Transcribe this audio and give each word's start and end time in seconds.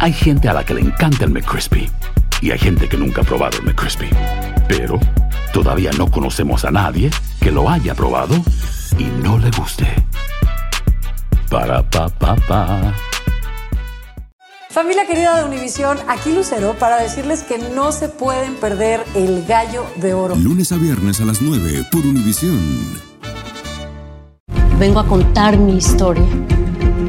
Hay 0.00 0.12
gente 0.12 0.48
a 0.48 0.52
la 0.52 0.64
que 0.64 0.74
le 0.74 0.80
encanta 0.80 1.24
el 1.24 1.30
McCrispy 1.32 1.90
y 2.40 2.52
hay 2.52 2.58
gente 2.58 2.88
que 2.88 2.96
nunca 2.96 3.22
ha 3.22 3.24
probado 3.24 3.58
el 3.58 3.64
McCrispy. 3.64 4.08
Pero 4.68 5.00
todavía 5.52 5.90
no 5.98 6.08
conocemos 6.08 6.64
a 6.64 6.70
nadie 6.70 7.10
que 7.40 7.50
lo 7.50 7.68
haya 7.68 7.96
probado 7.96 8.36
y 8.96 9.04
no 9.22 9.38
le 9.38 9.50
guste. 9.50 9.86
Para 11.50 11.82
pa 11.82 12.08
pa 12.08 12.36
pa. 12.36 12.94
Familia 14.70 15.04
querida 15.04 15.36
de 15.36 15.44
Univisión, 15.44 15.98
aquí 16.06 16.32
Lucero 16.32 16.74
para 16.78 17.02
decirles 17.02 17.42
que 17.42 17.58
no 17.58 17.90
se 17.90 18.08
pueden 18.08 18.54
perder 18.54 19.04
el 19.16 19.46
gallo 19.46 19.84
de 19.96 20.14
oro. 20.14 20.36
Lunes 20.36 20.70
a 20.70 20.76
viernes 20.76 21.20
a 21.20 21.24
las 21.24 21.42
9 21.42 21.86
por 21.90 22.06
Univisión. 22.06 22.60
Vengo 24.78 25.00
a 25.00 25.06
contar 25.06 25.58
mi 25.58 25.76
historia. 25.76 26.22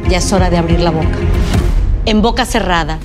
Ya 0.10 0.18
es 0.18 0.34
hora 0.34 0.50
de 0.50 0.58
abrir 0.58 0.80
la 0.80 0.90
boca. 0.90 1.29
En 2.10 2.24
boca 2.24 2.44
cerrada. 2.44 2.98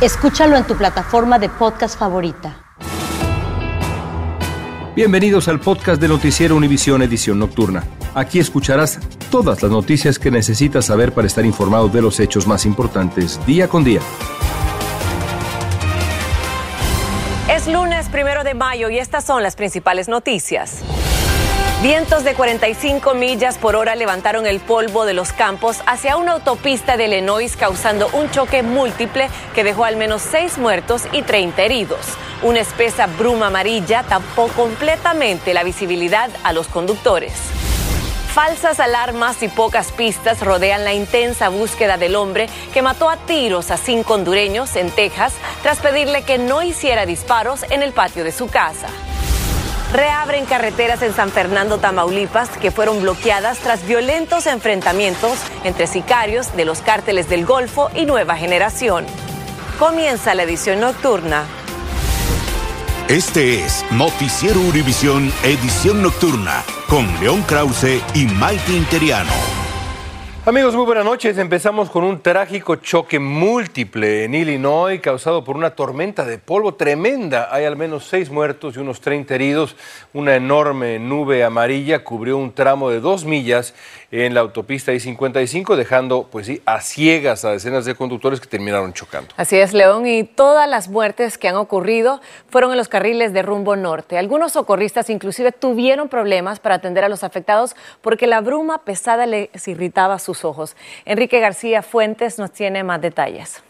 Escúchalo 0.00 0.56
en 0.56 0.64
tu 0.64 0.76
plataforma 0.76 1.40
de 1.40 1.48
podcast 1.48 1.98
favorita. 1.98 2.76
Bienvenidos 4.94 5.48
al 5.48 5.58
podcast 5.58 6.00
de 6.00 6.06
Noticiero 6.06 6.54
Univisión 6.54 7.02
Edición 7.02 7.40
Nocturna. 7.40 7.82
Aquí 8.14 8.38
escucharás 8.38 9.00
todas 9.32 9.64
las 9.64 9.72
noticias 9.72 10.20
que 10.20 10.30
necesitas 10.30 10.84
saber 10.84 11.10
para 11.10 11.26
estar 11.26 11.44
informado 11.44 11.88
de 11.88 12.02
los 12.02 12.20
hechos 12.20 12.46
más 12.46 12.66
importantes 12.66 13.44
día 13.46 13.66
con 13.66 13.82
día. 13.82 14.00
Es 17.50 17.66
lunes 17.66 18.08
primero 18.10 18.44
de 18.44 18.54
mayo 18.54 18.90
y 18.90 18.98
estas 18.98 19.24
son 19.24 19.42
las 19.42 19.56
principales 19.56 20.06
noticias. 20.06 20.84
Vientos 21.84 22.24
de 22.24 22.32
45 22.32 23.12
millas 23.12 23.58
por 23.58 23.76
hora 23.76 23.94
levantaron 23.94 24.46
el 24.46 24.58
polvo 24.60 25.04
de 25.04 25.12
los 25.12 25.34
campos 25.34 25.82
hacia 25.84 26.16
una 26.16 26.32
autopista 26.32 26.96
de 26.96 27.04
Illinois 27.04 27.54
causando 27.58 28.08
un 28.14 28.30
choque 28.30 28.62
múltiple 28.62 29.28
que 29.54 29.64
dejó 29.64 29.84
al 29.84 29.96
menos 29.96 30.22
seis 30.22 30.56
muertos 30.56 31.02
y 31.12 31.20
30 31.20 31.60
heridos. 31.60 32.00
Una 32.42 32.60
espesa 32.60 33.06
bruma 33.06 33.48
amarilla 33.48 34.02
tapó 34.02 34.48
completamente 34.48 35.52
la 35.52 35.62
visibilidad 35.62 36.30
a 36.42 36.54
los 36.54 36.68
conductores. 36.68 37.34
Falsas 38.32 38.80
alarmas 38.80 39.42
y 39.42 39.48
pocas 39.48 39.92
pistas 39.92 40.40
rodean 40.40 40.84
la 40.84 40.94
intensa 40.94 41.50
búsqueda 41.50 41.98
del 41.98 42.16
hombre 42.16 42.48
que 42.72 42.80
mató 42.80 43.10
a 43.10 43.18
tiros 43.18 43.70
a 43.70 43.76
cinco 43.76 44.14
hondureños 44.14 44.74
en 44.76 44.90
Texas 44.90 45.34
tras 45.62 45.80
pedirle 45.80 46.22
que 46.22 46.38
no 46.38 46.62
hiciera 46.62 47.04
disparos 47.04 47.62
en 47.68 47.82
el 47.82 47.92
patio 47.92 48.24
de 48.24 48.32
su 48.32 48.48
casa 48.48 48.88
reabren 49.94 50.44
carreteras 50.44 51.02
en 51.02 51.14
San 51.14 51.30
Fernando, 51.30 51.78
Tamaulipas, 51.78 52.48
que 52.58 52.72
fueron 52.72 53.00
bloqueadas 53.00 53.58
tras 53.58 53.86
violentos 53.86 54.46
enfrentamientos 54.46 55.38
entre 55.62 55.86
sicarios 55.86 56.54
de 56.56 56.64
los 56.64 56.80
cárteles 56.80 57.28
del 57.28 57.46
Golfo 57.46 57.90
y 57.94 58.04
Nueva 58.04 58.36
Generación. 58.36 59.06
Comienza 59.78 60.34
la 60.34 60.42
edición 60.42 60.80
nocturna. 60.80 61.44
Este 63.08 63.64
es 63.64 63.84
Noticiero 63.92 64.60
Univisión 64.60 65.32
Edición 65.44 66.02
Nocturna 66.02 66.64
con 66.88 67.06
León 67.20 67.42
Krause 67.42 68.02
y 68.14 68.26
Mike 68.26 68.72
Interiano. 68.72 69.53
Amigos, 70.46 70.74
muy 70.76 70.84
buenas 70.84 71.06
noches. 71.06 71.38
Empezamos 71.38 71.88
con 71.88 72.04
un 72.04 72.20
trágico 72.20 72.76
choque 72.76 73.18
múltiple 73.18 74.24
en 74.24 74.34
Illinois 74.34 75.00
causado 75.00 75.42
por 75.42 75.56
una 75.56 75.70
tormenta 75.70 76.26
de 76.26 76.36
polvo 76.36 76.74
tremenda. 76.74 77.48
Hay 77.50 77.64
al 77.64 77.78
menos 77.78 78.04
seis 78.04 78.28
muertos 78.28 78.76
y 78.76 78.80
unos 78.80 79.00
30 79.00 79.34
heridos. 79.34 79.74
Una 80.12 80.36
enorme 80.36 80.98
nube 80.98 81.42
amarilla 81.44 82.04
cubrió 82.04 82.36
un 82.36 82.52
tramo 82.52 82.90
de 82.90 83.00
dos 83.00 83.24
millas 83.24 83.74
en 84.22 84.32
la 84.32 84.40
autopista 84.40 84.92
I-55, 84.92 85.74
dejando 85.74 86.28
pues 86.30 86.46
sí, 86.46 86.62
a 86.66 86.80
ciegas 86.80 87.44
a 87.44 87.50
decenas 87.50 87.84
de 87.84 87.96
conductores 87.96 88.40
que 88.40 88.46
terminaron 88.46 88.92
chocando. 88.92 89.34
Así 89.36 89.56
es, 89.56 89.72
León, 89.72 90.06
y 90.06 90.22
todas 90.22 90.68
las 90.68 90.88
muertes 90.88 91.36
que 91.36 91.48
han 91.48 91.56
ocurrido 91.56 92.20
fueron 92.48 92.70
en 92.70 92.76
los 92.76 92.88
carriles 92.88 93.32
de 93.32 93.42
rumbo 93.42 93.74
norte. 93.74 94.16
Algunos 94.16 94.52
socorristas 94.52 95.10
inclusive 95.10 95.50
tuvieron 95.50 96.08
problemas 96.08 96.60
para 96.60 96.76
atender 96.76 97.02
a 97.02 97.08
los 97.08 97.24
afectados 97.24 97.74
porque 98.02 98.28
la 98.28 98.40
bruma 98.40 98.84
pesada 98.84 99.26
les 99.26 99.66
irritaba 99.66 100.20
sus 100.20 100.44
ojos. 100.44 100.76
Enrique 101.04 101.40
García 101.40 101.82
Fuentes 101.82 102.38
nos 102.38 102.52
tiene 102.52 102.84
más 102.84 103.00
detalles. 103.00 103.62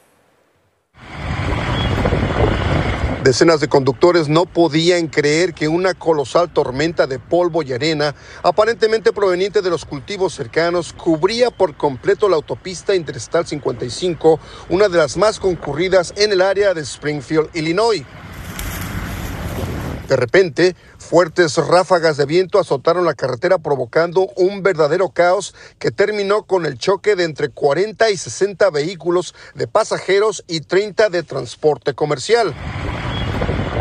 Decenas 3.25 3.59
de 3.59 3.69
conductores 3.69 4.29
no 4.29 4.45
podían 4.45 5.07
creer 5.09 5.55
que 5.55 5.67
una 5.67 5.95
colosal 5.95 6.53
tormenta 6.53 7.07
de 7.07 7.19
polvo 7.19 7.63
y 7.63 7.73
arena, 7.73 8.15
aparentemente 8.43 9.15
proveniente 9.15 9.63
de 9.63 9.71
los 9.71 9.87
cultivos 9.87 10.35
cercanos, 10.35 10.93
cubría 10.93 11.51
por 11.51 11.75
completo 11.75 12.29
la 12.29 12.37
autopista 12.37 12.95
Interstal 12.95 13.47
55, 13.47 14.39
una 14.69 14.91
de 14.91 14.99
las 14.99 15.17
más 15.17 15.41
concurridas 15.41 16.13
en 16.19 16.33
el 16.33 16.43
área 16.43 16.75
de 16.75 16.83
Springfield, 16.83 17.49
Illinois. 17.55 18.05
De 20.07 20.17
repente, 20.17 20.77
fuertes 20.99 21.57
ráfagas 21.57 22.19
de 22.19 22.27
viento 22.27 22.59
azotaron 22.59 23.07
la 23.07 23.15
carretera 23.15 23.57
provocando 23.57 24.29
un 24.37 24.63
verdadero 24.63 25.09
caos 25.09 25.55
que 25.79 25.91
terminó 25.91 26.43
con 26.43 26.67
el 26.67 26.77
choque 26.77 27.17
de 27.17 27.25
entre 27.25 27.49
40 27.49 28.11
y 28.11 28.19
60 28.19 28.69
vehículos 28.69 29.35
de 29.55 29.67
pasajeros 29.67 30.45
y 30.47 30.61
30 30.61 31.09
de 31.09 31.23
transporte 31.23 31.95
comercial. 31.95 32.55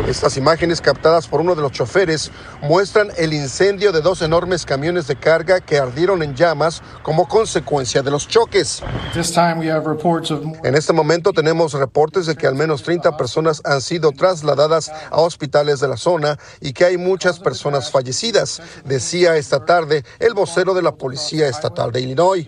Estas 0.06 0.36
imágenes 0.36 0.82
captadas 0.82 1.26
por 1.26 1.40
uno 1.40 1.54
de 1.54 1.62
los 1.62 1.72
choferes 1.72 2.30
muestran 2.60 3.08
el 3.16 3.32
incendio 3.32 3.90
de 3.90 4.02
dos 4.02 4.20
enormes 4.20 4.66
camiones 4.66 5.06
de 5.06 5.16
carga 5.16 5.60
que 5.60 5.78
ardieron 5.78 6.22
en 6.22 6.34
llamas 6.34 6.82
como 7.02 7.26
consecuencia 7.26 8.02
de 8.02 8.10
los 8.10 8.28
choques. 8.28 8.82
En 10.62 10.74
este 10.74 10.92
momento 10.92 11.32
tenemos 11.32 11.72
reportes 11.72 12.26
de 12.26 12.36
que 12.36 12.46
al 12.46 12.54
menos 12.54 12.82
30 12.82 13.16
personas 13.16 13.62
han 13.64 13.80
sido 13.80 14.12
trasladadas 14.12 14.92
a 15.10 15.22
hospitales 15.22 15.80
de 15.80 15.88
la 15.88 15.96
zona 15.96 16.38
y 16.60 16.74
que 16.74 16.84
hay 16.84 16.98
muchas 16.98 17.40
personas 17.40 17.90
fallecidas, 17.90 18.60
decía 18.84 19.36
esta 19.36 19.64
tarde 19.64 20.04
el 20.18 20.34
vocero 20.34 20.74
de 20.74 20.82
la 20.82 20.96
Policía 20.96 21.48
Estatal 21.48 21.92
de 21.92 22.02
Illinois. 22.02 22.46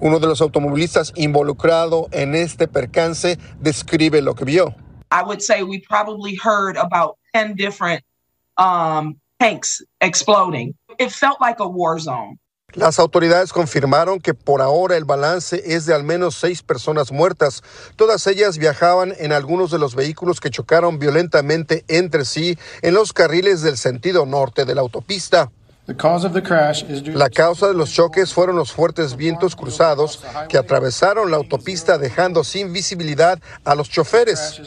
Uno 0.00 0.18
de 0.18 0.26
los 0.26 0.42
automovilistas 0.42 1.14
involucrado 1.16 2.08
en 2.10 2.34
este 2.34 2.68
percance 2.68 3.38
describe 3.58 4.20
lo 4.20 4.34
que 4.34 4.44
vio. 4.44 4.74
I 5.10 5.22
would 5.22 5.42
say 5.42 5.62
we 5.62 5.80
probably 5.80 6.34
heard 6.34 6.76
about 6.76 7.18
10 7.34 7.56
different 7.56 8.04
um, 8.56 9.20
tanks 9.40 9.82
exploding. 10.00 10.74
It 10.98 11.10
felt 11.12 11.40
like 11.40 11.60
a 11.60 11.68
war 11.68 11.98
zone. 11.98 12.38
Las 12.72 13.00
autoridades 13.00 13.52
confirmaron 13.52 14.20
que 14.20 14.32
por 14.32 14.62
ahora 14.62 14.96
el 14.96 15.04
balance 15.04 15.60
es 15.64 15.86
de 15.86 15.94
al 15.94 16.04
menos 16.04 16.36
seis 16.36 16.62
personas 16.62 17.10
muertas. 17.10 17.64
Todas 17.96 18.24
ellas 18.28 18.58
viajaban 18.58 19.12
en 19.18 19.32
algunos 19.32 19.72
de 19.72 19.80
los 19.80 19.96
vehículos 19.96 20.38
que 20.38 20.50
chocaron 20.50 21.00
violentamente 21.00 21.84
entre 21.88 22.24
sí 22.24 22.56
en 22.82 22.94
los 22.94 23.12
carriles 23.12 23.62
del 23.62 23.76
sentido 23.76 24.24
norte 24.24 24.64
de 24.64 24.76
la 24.76 24.82
autopista. 24.82 25.50
La 25.86 27.30
causa 27.30 27.68
de 27.68 27.74
los 27.74 27.90
choques 27.92 28.32
fueron 28.32 28.56
los 28.56 28.72
fuertes 28.72 29.16
vientos 29.16 29.56
cruzados 29.56 30.22
que 30.48 30.56
atravesaron 30.56 31.30
la 31.30 31.36
autopista 31.36 31.98
dejando 31.98 32.44
sin 32.44 32.72
visibilidad 32.72 33.40
a 33.64 33.74
los 33.74 33.90
choferes. 33.90 34.60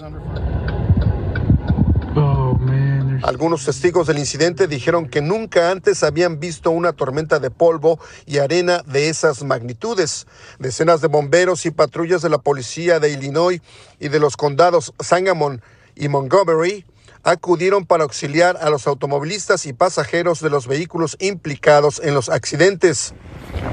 Algunos 3.23 3.63
testigos 3.63 4.07
del 4.07 4.17
incidente 4.19 4.67
dijeron 4.67 5.07
que 5.07 5.21
nunca 5.21 5.71
antes 5.71 6.03
habían 6.03 6.41
visto 6.41 6.71
una 6.71 6.91
tormenta 6.91 7.39
de 7.39 7.49
polvo 7.49 7.97
y 8.25 8.39
arena 8.39 8.83
de 8.85 9.07
esas 9.07 9.43
magnitudes. 9.43 10.27
Decenas 10.59 10.99
de 10.99 11.07
bomberos 11.07 11.65
y 11.65 11.71
patrullas 11.71 12.21
de 12.21 12.29
la 12.29 12.39
policía 12.39 12.99
de 12.99 13.11
Illinois 13.11 13.61
y 13.97 14.09
de 14.09 14.19
los 14.19 14.35
condados 14.35 14.93
Sangamon 14.99 15.61
y 15.95 16.09
Montgomery 16.09 16.85
acudieron 17.23 17.85
para 17.85 18.03
auxiliar 18.03 18.57
a 18.61 18.69
los 18.69 18.85
automovilistas 18.85 19.65
y 19.65 19.73
pasajeros 19.73 20.41
de 20.41 20.49
los 20.49 20.67
vehículos 20.67 21.15
implicados 21.19 22.01
en 22.03 22.13
los 22.13 22.29
accidentes. 22.29 23.13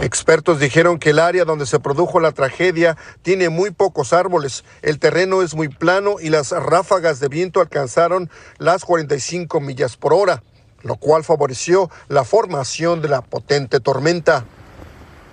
Expertos 0.00 0.60
dijeron 0.60 0.98
que 0.98 1.10
el 1.10 1.18
área 1.18 1.44
donde 1.44 1.66
se 1.66 1.80
produjo 1.80 2.20
la 2.20 2.32
tragedia 2.32 2.96
tiene 3.22 3.48
muy 3.48 3.70
pocos 3.70 4.12
árboles, 4.12 4.64
el 4.82 4.98
terreno 4.98 5.42
es 5.42 5.54
muy 5.54 5.68
plano 5.68 6.16
y 6.20 6.30
las 6.30 6.52
ráfagas 6.52 7.18
de 7.20 7.28
viento 7.28 7.60
alcanzaron 7.60 8.30
las 8.58 8.84
45 8.84 9.60
millas 9.60 9.96
por 9.96 10.14
hora, 10.14 10.42
lo 10.82 10.96
cual 10.96 11.24
favoreció 11.24 11.90
la 12.08 12.24
formación 12.24 13.02
de 13.02 13.08
la 13.08 13.20
potente 13.22 13.80
tormenta. 13.80 14.44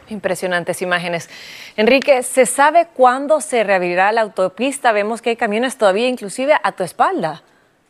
Impresionantes 0.10 0.81
imágenes. 0.81 1.30
Enrique, 1.75 2.24
¿se 2.24 2.46
sabe 2.46 2.88
cuándo 2.94 3.42
se 3.42 3.63
reabrirá 3.63 4.12
la 4.13 4.22
autopista? 4.22 4.94
Vemos 4.94 5.22
que 5.22 5.31
hay 5.31 5.36
camiones 5.36 5.78
todavía 5.78 6.08
inclusive 6.08 6.54
a 6.63 6.72
tu 6.72 6.84
espalda. 6.84 7.44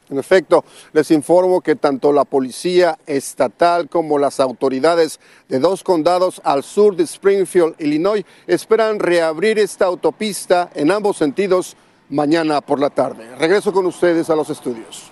En 0.09 0.17
efecto, 0.19 0.63
les 0.93 1.11
informo 1.11 1.59
que 1.59 1.75
tanto 1.75 2.13
la 2.13 2.23
policía 2.23 2.97
estatal 3.05 3.89
como 3.89 4.17
las 4.17 4.39
autoridades 4.39 5.19
de 5.49 5.59
dos 5.59 5.83
condados 5.83 6.41
al 6.45 6.63
sur 6.63 6.95
de 6.95 7.03
Springfield, 7.03 7.75
Illinois, 7.79 8.23
esperan 8.47 8.99
reabrir 8.99 9.59
esta 9.59 9.85
autopista 9.85 10.69
en 10.73 10.91
ambos 10.91 11.17
sentidos 11.17 11.75
mañana 12.09 12.61
por 12.61 12.79
la 12.79 12.89
tarde. 12.89 13.35
Regreso 13.35 13.73
con 13.73 13.85
ustedes 13.85 14.29
a 14.29 14.35
los 14.35 14.49
estudios. 14.49 15.11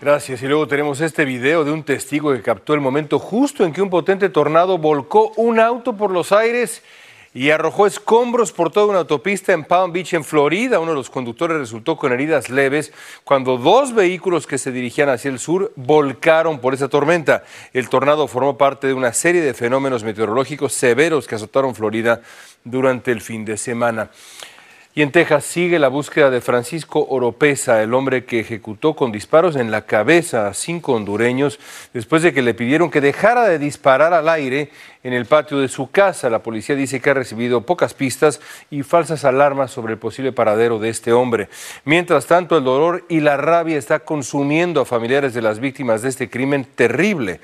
Gracias. 0.00 0.42
Y 0.42 0.46
luego 0.46 0.66
tenemos 0.66 1.00
este 1.00 1.24
video 1.24 1.64
de 1.64 1.70
un 1.70 1.84
testigo 1.84 2.32
que 2.32 2.42
captó 2.42 2.74
el 2.74 2.80
momento 2.80 3.18
justo 3.20 3.64
en 3.64 3.72
que 3.72 3.82
un 3.82 3.90
potente 3.90 4.28
tornado 4.28 4.78
volcó 4.78 5.32
un 5.36 5.60
auto 5.60 5.96
por 5.96 6.10
los 6.10 6.32
aires 6.32 6.82
y 7.34 7.50
arrojó 7.50 7.86
escombros 7.86 8.52
por 8.52 8.70
toda 8.70 8.86
una 8.86 8.98
autopista 8.98 9.52
en 9.52 9.64
Palm 9.64 9.92
Beach, 9.92 10.12
en 10.14 10.24
Florida. 10.24 10.80
Uno 10.80 10.90
de 10.90 10.96
los 10.96 11.10
conductores 11.10 11.58
resultó 11.58 11.96
con 11.96 12.12
heridas 12.12 12.50
leves 12.50 12.92
cuando 13.24 13.56
dos 13.56 13.94
vehículos 13.94 14.46
que 14.46 14.58
se 14.58 14.72
dirigían 14.72 15.08
hacia 15.08 15.30
el 15.30 15.38
sur 15.38 15.72
volcaron 15.76 16.58
por 16.60 16.74
esa 16.74 16.88
tormenta. 16.88 17.44
El 17.72 17.88
tornado 17.88 18.28
formó 18.28 18.58
parte 18.58 18.86
de 18.86 18.94
una 18.94 19.12
serie 19.12 19.40
de 19.40 19.54
fenómenos 19.54 20.04
meteorológicos 20.04 20.74
severos 20.74 21.26
que 21.26 21.36
azotaron 21.36 21.74
Florida 21.74 22.20
durante 22.64 23.12
el 23.12 23.20
fin 23.20 23.44
de 23.44 23.56
semana. 23.56 24.10
Y 24.94 25.00
en 25.00 25.10
Texas 25.10 25.46
sigue 25.46 25.78
la 25.78 25.88
búsqueda 25.88 26.28
de 26.28 26.42
Francisco 26.42 27.06
Oropesa, 27.08 27.82
el 27.82 27.94
hombre 27.94 28.26
que 28.26 28.40
ejecutó 28.40 28.94
con 28.94 29.10
disparos 29.10 29.56
en 29.56 29.70
la 29.70 29.86
cabeza 29.86 30.48
a 30.48 30.52
cinco 30.52 30.92
hondureños 30.92 31.58
después 31.94 32.20
de 32.22 32.34
que 32.34 32.42
le 32.42 32.52
pidieron 32.52 32.90
que 32.90 33.00
dejara 33.00 33.48
de 33.48 33.58
disparar 33.58 34.12
al 34.12 34.28
aire 34.28 34.70
en 35.02 35.14
el 35.14 35.24
patio 35.24 35.60
de 35.60 35.68
su 35.68 35.90
casa. 35.90 36.28
La 36.28 36.42
policía 36.42 36.76
dice 36.76 37.00
que 37.00 37.08
ha 37.08 37.14
recibido 37.14 37.62
pocas 37.62 37.94
pistas 37.94 38.42
y 38.70 38.82
falsas 38.82 39.24
alarmas 39.24 39.70
sobre 39.70 39.94
el 39.94 39.98
posible 39.98 40.30
paradero 40.30 40.78
de 40.78 40.90
este 40.90 41.14
hombre. 41.14 41.48
Mientras 41.86 42.26
tanto, 42.26 42.58
el 42.58 42.64
dolor 42.64 43.06
y 43.08 43.20
la 43.20 43.38
rabia 43.38 43.78
está 43.78 44.00
consumiendo 44.00 44.82
a 44.82 44.84
familiares 44.84 45.32
de 45.32 45.40
las 45.40 45.58
víctimas 45.58 46.02
de 46.02 46.10
este 46.10 46.28
crimen 46.28 46.66
terrible. 46.66 47.40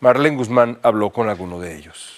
Marlene 0.00 0.36
Guzmán 0.36 0.80
habló 0.82 1.10
con 1.10 1.28
alguno 1.28 1.60
de 1.60 1.76
ellos. 1.76 2.17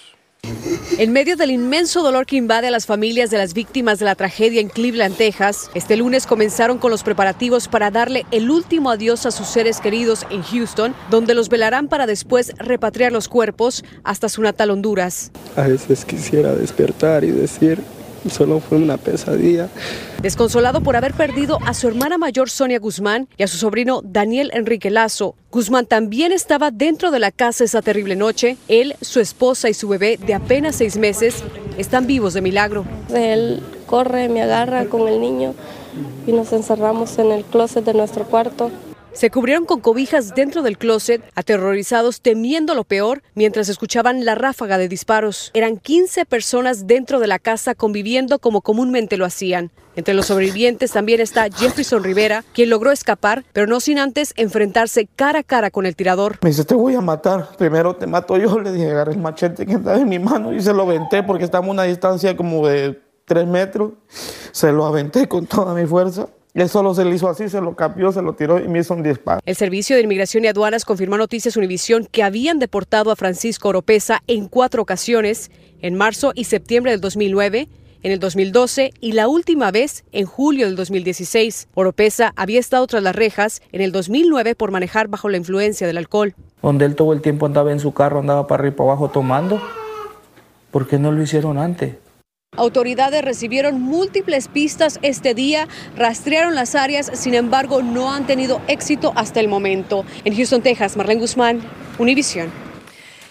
En 0.97 1.13
medio 1.13 1.35
del 1.35 1.51
inmenso 1.51 2.03
dolor 2.03 2.25
que 2.25 2.35
invade 2.35 2.67
a 2.67 2.71
las 2.71 2.85
familias 2.85 3.29
de 3.29 3.37
las 3.37 3.53
víctimas 3.53 3.99
de 3.99 4.05
la 4.05 4.15
tragedia 4.15 4.59
en 4.59 4.69
Cleveland, 4.69 5.15
Texas, 5.15 5.69
este 5.73 5.95
lunes 5.95 6.25
comenzaron 6.25 6.77
con 6.77 6.91
los 6.91 7.03
preparativos 7.03 7.67
para 7.67 7.91
darle 7.91 8.25
el 8.31 8.49
último 8.49 8.89
adiós 8.91 9.25
a 9.25 9.31
sus 9.31 9.47
seres 9.47 9.79
queridos 9.79 10.25
en 10.29 10.41
Houston, 10.41 10.95
donde 11.09 11.33
los 11.33 11.49
velarán 11.49 11.87
para 11.87 12.07
después 12.07 12.53
repatriar 12.57 13.11
los 13.11 13.27
cuerpos 13.27 13.83
hasta 14.03 14.29
su 14.29 14.41
natal 14.41 14.71
Honduras. 14.71 15.31
A 15.55 15.67
veces 15.67 16.05
quisiera 16.05 16.53
despertar 16.53 17.23
y 17.23 17.31
decir, 17.31 17.79
solo 18.29 18.59
fue 18.59 18.77
una 18.77 18.97
pesadilla. 18.97 19.69
Desconsolado 20.21 20.81
por 20.81 20.95
haber 20.95 21.13
perdido 21.13 21.57
a 21.65 21.73
su 21.73 21.87
hermana 21.87 22.17
mayor 22.17 22.49
Sonia 22.49 22.79
Guzmán 22.79 23.27
y 23.37 23.43
a 23.43 23.47
su 23.47 23.57
sobrino 23.57 24.01
Daniel 24.03 24.51
Enrique 24.53 24.89
Lazo, 24.89 25.35
Guzmán 25.51 25.85
también 25.85 26.31
estaba 26.31 26.71
dentro 26.71 27.11
de 27.11 27.19
la 27.19 27.31
casa 27.31 27.63
esa 27.63 27.81
terrible 27.81 28.15
noche. 28.15 28.57
Él, 28.67 28.95
su 29.01 29.19
esposa 29.19 29.69
y 29.69 29.73
su 29.73 29.87
bebé 29.87 30.17
de 30.17 30.33
apenas 30.33 30.75
seis 30.75 30.97
meses 30.97 31.43
están 31.77 32.07
vivos 32.07 32.33
de 32.33 32.41
milagro. 32.41 32.85
Él 33.13 33.61
corre, 33.85 34.29
me 34.29 34.41
agarra 34.41 34.85
con 34.85 35.07
el 35.07 35.19
niño 35.19 35.53
y 36.25 36.31
nos 36.31 36.53
encerramos 36.53 37.17
en 37.19 37.31
el 37.31 37.43
closet 37.43 37.83
de 37.83 37.93
nuestro 37.93 38.25
cuarto. 38.25 38.71
Se 39.13 39.29
cubrieron 39.29 39.65
con 39.65 39.81
cobijas 39.81 40.33
dentro 40.35 40.61
del 40.61 40.77
closet, 40.77 41.21
aterrorizados, 41.35 42.21
temiendo 42.21 42.75
lo 42.75 42.85
peor, 42.85 43.21
mientras 43.35 43.67
escuchaban 43.67 44.23
la 44.23 44.35
ráfaga 44.35 44.77
de 44.77 44.87
disparos. 44.87 45.51
Eran 45.53 45.77
15 45.77 46.25
personas 46.25 46.87
dentro 46.87 47.19
de 47.19 47.27
la 47.27 47.37
casa 47.37 47.75
conviviendo 47.75 48.39
como 48.39 48.61
comúnmente 48.61 49.17
lo 49.17 49.25
hacían. 49.25 49.69
Entre 49.97 50.13
los 50.13 50.27
sobrevivientes 50.27 50.91
también 50.91 51.19
está 51.19 51.49
Jefferson 51.49 52.05
Rivera, 52.05 52.45
quien 52.53 52.69
logró 52.69 52.91
escapar, 52.91 53.43
pero 53.51 53.67
no 53.67 53.81
sin 53.81 53.99
antes 53.99 54.33
enfrentarse 54.37 55.09
cara 55.17 55.39
a 55.39 55.43
cara 55.43 55.71
con 55.71 55.85
el 55.85 55.97
tirador. 55.97 56.39
Me 56.41 56.49
dice, 56.49 56.63
te 56.63 56.75
voy 56.75 56.95
a 56.95 57.01
matar. 57.01 57.49
Primero 57.57 57.97
te 57.97 58.07
mato 58.07 58.37
yo. 58.37 58.57
Le 58.61 58.71
dije, 58.71 58.91
agarré 58.91 59.11
el 59.11 59.19
machete 59.19 59.65
que 59.65 59.73
estaba 59.73 59.97
en 59.97 60.07
mi 60.07 60.19
mano 60.19 60.53
y 60.53 60.61
se 60.61 60.73
lo 60.73 60.83
aventé 60.83 61.21
porque 61.21 61.43
estamos 61.43 61.67
a 61.67 61.71
una 61.71 61.83
distancia 61.83 62.37
como 62.37 62.65
de 62.65 63.01
3 63.25 63.45
metros. 63.45 63.91
Se 64.53 64.71
lo 64.71 64.85
aventé 64.85 65.27
con 65.27 65.45
toda 65.45 65.73
mi 65.73 65.85
fuerza. 65.85 66.29
Él 66.53 66.67
solo 66.67 66.93
se 66.93 67.05
lo 67.05 67.13
hizo 67.13 67.29
así, 67.29 67.47
se 67.47 67.61
lo 67.61 67.75
cambió, 67.75 68.11
se 68.11 68.21
lo 68.21 68.33
tiró 68.33 68.59
y 68.59 68.67
me 68.67 68.79
hizo 68.79 68.93
un 68.93 69.03
disparo. 69.03 69.39
El 69.45 69.55
Servicio 69.55 69.95
de 69.95 70.01
Inmigración 70.01 70.43
y 70.43 70.47
Aduanas 70.47 70.83
confirmó 70.83 71.15
a 71.15 71.19
Noticias 71.19 71.55
Univisión 71.55 72.07
que 72.11 72.23
habían 72.23 72.59
deportado 72.59 73.11
a 73.11 73.15
Francisco 73.15 73.69
Oropesa 73.69 74.21
en 74.27 74.49
cuatro 74.49 74.81
ocasiones, 74.81 75.49
en 75.81 75.95
marzo 75.95 76.33
y 76.35 76.43
septiembre 76.43 76.91
del 76.91 76.99
2009, 76.99 77.69
en 78.03 78.11
el 78.11 78.19
2012 78.19 78.91
y 78.99 79.13
la 79.13 79.29
última 79.29 79.71
vez 79.71 80.03
en 80.11 80.25
julio 80.25 80.65
del 80.65 80.75
2016. 80.75 81.69
Oropesa 81.73 82.33
había 82.35 82.59
estado 82.59 82.85
tras 82.85 83.01
las 83.01 83.15
rejas 83.15 83.61
en 83.71 83.79
el 83.79 83.93
2009 83.93 84.55
por 84.55 84.71
manejar 84.71 85.07
bajo 85.07 85.29
la 85.29 85.37
influencia 85.37 85.87
del 85.87 85.97
alcohol. 85.97 86.35
Donde 86.61 86.83
él 86.83 86.95
todo 86.95 87.13
el 87.13 87.21
tiempo 87.21 87.45
andaba 87.45 87.71
en 87.71 87.79
su 87.79 87.93
carro, 87.93 88.19
andaba 88.19 88.47
para 88.47 88.61
arriba 88.61 88.73
y 88.73 88.77
para 88.77 88.89
abajo 88.89 89.09
tomando. 89.09 89.61
¿Por 90.69 90.85
qué 90.87 90.99
no 90.99 91.13
lo 91.13 91.21
hicieron 91.21 91.57
antes? 91.57 91.95
Autoridades 92.57 93.23
recibieron 93.23 93.79
múltiples 93.79 94.49
pistas 94.49 94.99
este 95.03 95.33
día, 95.33 95.69
rastrearon 95.95 96.53
las 96.53 96.75
áreas, 96.75 97.09
sin 97.13 97.33
embargo 97.33 97.81
no 97.81 98.11
han 98.11 98.27
tenido 98.27 98.61
éxito 98.67 99.13
hasta 99.15 99.39
el 99.39 99.47
momento. 99.47 100.03
En 100.25 100.35
Houston, 100.35 100.61
Texas, 100.61 100.97
Marlene 100.97 101.21
Guzmán, 101.21 101.61
Univision. 101.97 102.51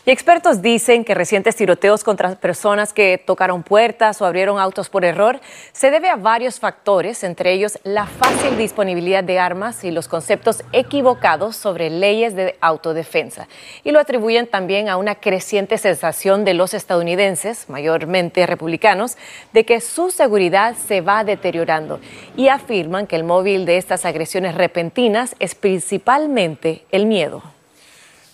Y 0.07 0.11
expertos 0.13 0.63
dicen 0.63 1.05
que 1.05 1.15
recientes 1.15 1.57
tiroteos 1.57 2.05
contra 2.05 2.35
personas 2.35 2.95
que 2.95 3.23
tocaron 3.23 3.63
puertas 3.63 4.23
o 4.23 4.25
abrieron 4.25 4.59
autos 4.59 4.89
por 4.89 5.05
error 5.05 5.41
se 5.73 5.91
debe 5.91 6.09
a 6.09 6.17
varios 6.17 6.59
factores, 6.59 7.23
entre 7.23 7.53
ellos 7.53 7.79
la 7.85 8.07
fácil 8.07 8.57
disponibilidad 8.57 9.23
de 9.23 9.39
armas 9.39 9.85
y 9.85 9.91
los 9.91 10.09
conceptos 10.09 10.65
equivocados 10.73 11.55
sobre 11.55 11.91
leyes 11.91 12.35
de 12.35 12.57
autodefensa. 12.63 13.47
Y 13.85 13.91
lo 13.91 14.01
atribuyen 14.01 14.47
también 14.47 14.89
a 14.89 14.97
una 14.97 15.17
creciente 15.17 15.77
sensación 15.77 16.47
de 16.47 16.55
los 16.55 16.73
estadounidenses, 16.73 17.69
mayormente 17.69 18.47
republicanos, 18.47 19.19
de 19.53 19.67
que 19.67 19.83
su 19.83 20.11
seguridad 20.11 20.77
se 20.77 21.03
va 21.03 21.25
deteriorando 21.25 22.01
y 22.39 22.49
afirman 22.49 23.07
que 23.07 23.17
el 23.17 23.25
móvil 23.25 23.67
de 23.67 23.77
estas 23.77 24.07
agresiones 24.07 24.55
repentinas 24.55 25.37
es 25.41 25.55
principalmente 25.55 26.87
el 26.91 27.05
miedo. 27.05 27.43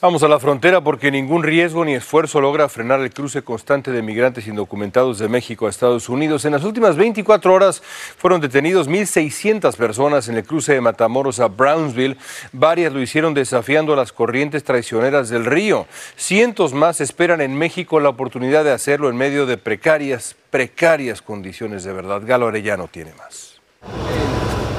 Vamos 0.07 0.23
a 0.23 0.29
la 0.29 0.39
frontera 0.39 0.81
porque 0.83 1.11
ningún 1.11 1.43
riesgo 1.43 1.85
ni 1.85 1.95
esfuerzo 1.95 2.41
logra 2.41 2.69
frenar 2.69 3.01
el 3.01 3.13
cruce 3.13 3.43
constante 3.43 3.91
de 3.91 4.03
migrantes 4.03 4.47
indocumentados 4.47 5.19
de 5.19 5.29
México 5.29 5.67
a 5.67 5.69
Estados 5.69 6.09
Unidos. 6.09 6.45
En 6.45 6.53
las 6.53 6.63
últimas 6.63 6.95
24 6.95 7.53
horas 7.53 7.83
fueron 8.17 8.41
detenidos 8.41 8.89
1.600 8.89 9.75
personas 9.75 10.29
en 10.29 10.37
el 10.37 10.45
cruce 10.45 10.75
de 10.75 10.81
Matamoros 10.81 11.41
a 11.41 11.49
Brownsville. 11.49 12.17
Varias 12.53 12.93
lo 12.93 13.03
hicieron 13.03 13.35
desafiando 13.35 13.97
las 13.97 14.13
corrientes 14.13 14.63
traicioneras 14.63 15.29
del 15.29 15.45
río. 15.45 15.89
Cientos 16.15 16.73
más 16.73 17.01
esperan 17.01 17.41
en 17.41 17.59
México 17.59 17.99
la 17.99 18.11
oportunidad 18.11 18.63
de 18.63 18.71
hacerlo 18.71 19.11
en 19.11 19.17
medio 19.17 19.45
de 19.45 19.59
precarias, 19.59 20.37
precarias 20.51 21.21
condiciones 21.21 21.83
de 21.83 21.93
verdad. 21.93 22.23
Galo 22.25 22.47
Arellano 22.47 22.87
tiene 22.87 23.13
más. 23.15 23.61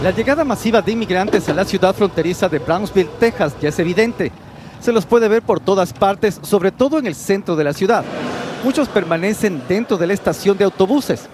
La 0.02 0.12
llegada 0.12 0.46
masiva 0.46 0.82
de 0.82 0.94
inmigrantes 0.94 1.50
a 1.50 1.54
la 1.54 1.66
ciudad 1.66 1.94
fronteriza 1.94 2.48
de 2.48 2.60
Brownsville, 2.60 3.10
Texas, 3.20 3.58
ya 3.60 3.68
es 3.68 3.80
evidente 3.80 4.32
se 4.80 4.92
los 4.92 5.06
puede 5.06 5.28
ver 5.28 5.42
por 5.42 5.60
todas 5.60 5.94
partes, 5.94 6.40
sobre 6.44 6.72
todo 6.72 7.00
en 7.00 7.08
el 7.08 7.16
centro 7.16 7.56
de 7.56 7.64
la 7.64 7.74
ciudad. 7.74 8.04
Muchos 8.64 8.90
permanecen 8.90 9.62
dentro 9.68 9.98
de 9.98 10.08
la 10.08 10.14
estación 10.14 10.58
de 10.58 10.66
autobuses. 10.66 11.28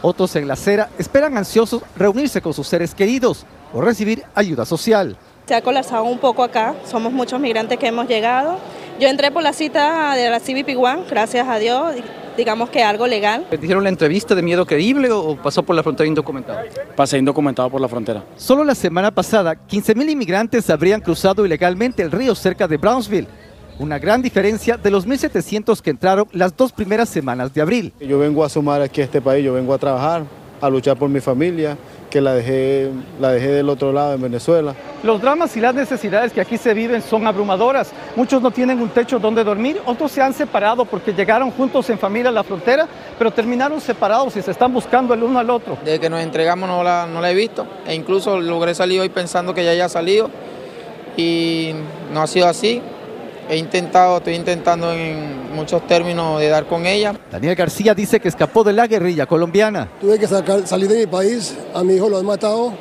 Otros 0.00 0.36
en 0.36 0.46
la 0.46 0.54
acera 0.54 0.90
esperan 0.98 1.36
ansiosos 1.36 1.82
reunirse 1.96 2.40
con 2.40 2.54
sus 2.54 2.68
seres 2.68 2.94
queridos 2.94 3.44
o 3.72 3.80
recibir 3.80 4.22
ayuda 4.34 4.64
social. 4.64 5.16
Se 5.46 5.54
ha 5.54 5.62
colapsado 5.62 6.04
un 6.04 6.18
poco 6.18 6.42
acá, 6.42 6.74
somos 6.88 7.12
muchos 7.12 7.40
migrantes 7.40 7.78
que 7.78 7.88
hemos 7.88 8.06
llegado. 8.06 8.58
Yo 9.00 9.08
entré 9.08 9.30
por 9.30 9.42
la 9.42 9.52
cita 9.52 10.14
de 10.14 10.30
la 10.30 10.40
CBP 10.40 10.76
One, 10.76 11.04
gracias 11.08 11.48
a 11.48 11.58
Dios, 11.58 11.94
digamos 12.38 12.70
que 12.70 12.82
algo 12.82 13.06
legal. 13.06 13.46
¿Dijeron 13.60 13.82
la 13.82 13.90
entrevista 13.90 14.34
de 14.34 14.42
miedo 14.42 14.64
creíble 14.64 15.10
o 15.10 15.36
pasó 15.36 15.62
por 15.62 15.74
la 15.76 15.82
frontera 15.82 16.06
indocumentado? 16.06 16.60
Pasé 16.96 17.18
indocumentado 17.18 17.68
por 17.68 17.80
la 17.80 17.88
frontera. 17.88 18.24
Solo 18.36 18.64
la 18.64 18.74
semana 18.74 19.10
pasada, 19.10 19.54
15.000 19.54 20.10
inmigrantes 20.10 20.70
habrían 20.70 21.00
cruzado 21.00 21.44
ilegalmente 21.44 22.00
el 22.00 22.12
río 22.12 22.34
cerca 22.34 22.68
de 22.68 22.76
Brownsville. 22.76 23.26
Una 23.80 23.98
gran 23.98 24.22
diferencia 24.22 24.76
de 24.76 24.90
los 24.90 25.06
1.700 25.06 25.80
que 25.80 25.90
entraron 25.90 26.28
las 26.32 26.56
dos 26.56 26.72
primeras 26.72 27.08
semanas 27.08 27.52
de 27.52 27.60
abril. 27.60 27.92
Yo 28.00 28.18
vengo 28.18 28.44
a 28.44 28.48
sumar 28.48 28.82
aquí 28.82 29.00
a 29.00 29.04
este 29.04 29.20
país, 29.20 29.44
yo 29.44 29.52
vengo 29.52 29.74
a 29.74 29.78
trabajar, 29.78 30.22
a 30.60 30.70
luchar 30.70 30.96
por 30.96 31.08
mi 31.08 31.20
familia, 31.20 31.76
que 32.08 32.20
la 32.20 32.34
dejé, 32.34 32.90
la 33.20 33.30
dejé 33.30 33.48
del 33.48 33.68
otro 33.68 33.92
lado 33.92 34.14
en 34.14 34.22
Venezuela. 34.22 34.74
Los 35.02 35.20
dramas 35.20 35.56
y 35.56 35.60
las 35.60 35.74
necesidades 35.74 36.32
que 36.32 36.40
aquí 36.40 36.56
se 36.56 36.74
viven 36.74 37.02
son 37.02 37.26
abrumadoras. 37.26 37.92
Muchos 38.16 38.42
no 38.42 38.50
tienen 38.50 38.80
un 38.80 38.88
techo 38.88 39.18
donde 39.18 39.44
dormir, 39.44 39.80
otros 39.86 40.10
se 40.12 40.22
han 40.22 40.32
separado 40.32 40.84
porque 40.84 41.12
llegaron 41.12 41.50
juntos 41.50 41.88
en 41.90 41.98
familia 41.98 42.30
a 42.30 42.32
la 42.32 42.42
frontera, 42.42 42.86
pero 43.18 43.30
terminaron 43.30 43.80
separados 43.80 44.36
y 44.36 44.42
se 44.42 44.50
están 44.50 44.72
buscando 44.72 45.14
el 45.14 45.22
uno 45.22 45.38
al 45.38 45.50
otro. 45.50 45.78
Desde 45.84 46.00
que 46.00 46.10
nos 46.10 46.20
entregamos 46.20 46.68
no 46.68 46.82
la, 46.82 47.06
no 47.06 47.20
la 47.20 47.30
he 47.30 47.34
visto 47.34 47.66
e 47.86 47.94
incluso 47.94 48.40
logré 48.40 48.74
salir 48.74 49.00
hoy 49.00 49.08
pensando 49.08 49.54
que 49.54 49.64
ya 49.64 49.70
haya 49.70 49.88
salido 49.88 50.30
y 51.16 51.72
no 52.12 52.22
ha 52.22 52.26
sido 52.26 52.48
así. 52.48 52.82
He 53.50 53.56
intentado, 53.56 54.18
estoy 54.18 54.34
intentando 54.34 54.92
en 54.92 55.54
muchos 55.54 55.86
términos 55.86 56.38
de 56.38 56.48
dar 56.48 56.66
con 56.66 56.84
ella. 56.84 57.18
Daniel 57.32 57.54
García 57.54 57.94
dice 57.94 58.20
que 58.20 58.28
escapó 58.28 58.62
de 58.62 58.74
la 58.74 58.86
guerrilla 58.86 59.24
colombiana. 59.24 59.88
Tuve 60.00 60.18
que 60.18 60.26
sacar, 60.26 60.66
salir 60.66 60.86
de 60.88 60.98
mi 60.98 61.06
país, 61.06 61.56
a 61.74 61.82
mi 61.82 61.94
hijo 61.94 62.10
lo 62.10 62.18
han 62.18 62.26
matado 62.26 62.74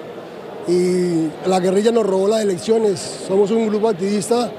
y 0.68 1.30
la 1.46 1.62
guerrilla 1.62 1.92
nos 1.92 2.06
robó 2.06 2.28
las 2.28 2.42
elecciones. 2.42 3.00
Somos 3.28 3.50
un 3.52 3.68
grupo 3.70 3.88
activista, 3.88 4.52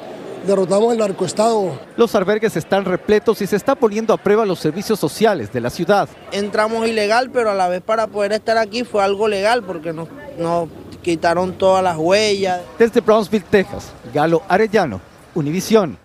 derrotamos 0.46 0.92
el 0.92 0.98
narcoestado. 0.98 1.78
Los 1.98 2.14
albergues 2.14 2.56
están 2.56 2.86
repletos 2.86 3.42
y 3.42 3.46
se 3.46 3.56
está 3.56 3.74
poniendo 3.74 4.14
a 4.14 4.16
prueba 4.16 4.46
los 4.46 4.60
servicios 4.60 4.98
sociales 4.98 5.52
de 5.52 5.60
la 5.60 5.68
ciudad. 5.68 6.08
Entramos 6.32 6.88
ilegal, 6.88 7.30
pero 7.30 7.50
a 7.50 7.54
la 7.54 7.68
vez 7.68 7.82
para 7.82 8.06
poder 8.06 8.32
estar 8.32 8.56
aquí 8.56 8.82
fue 8.82 9.04
algo 9.04 9.28
legal 9.28 9.62
porque 9.62 9.92
nos, 9.92 10.08
nos 10.38 10.70
quitaron 11.02 11.52
todas 11.52 11.84
las 11.84 11.98
huellas. 11.98 12.60
Desde 12.78 13.02
Brownsville, 13.02 13.44
Texas, 13.50 13.92
Galo 14.14 14.42
Arellano, 14.48 15.02
Univisión. 15.38 15.96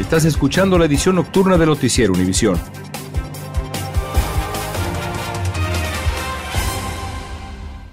Estás 0.00 0.24
escuchando 0.24 0.76
la 0.76 0.86
edición 0.86 1.14
nocturna 1.14 1.56
de 1.56 1.64
Noticiero 1.64 2.12
Univisión. 2.12 2.60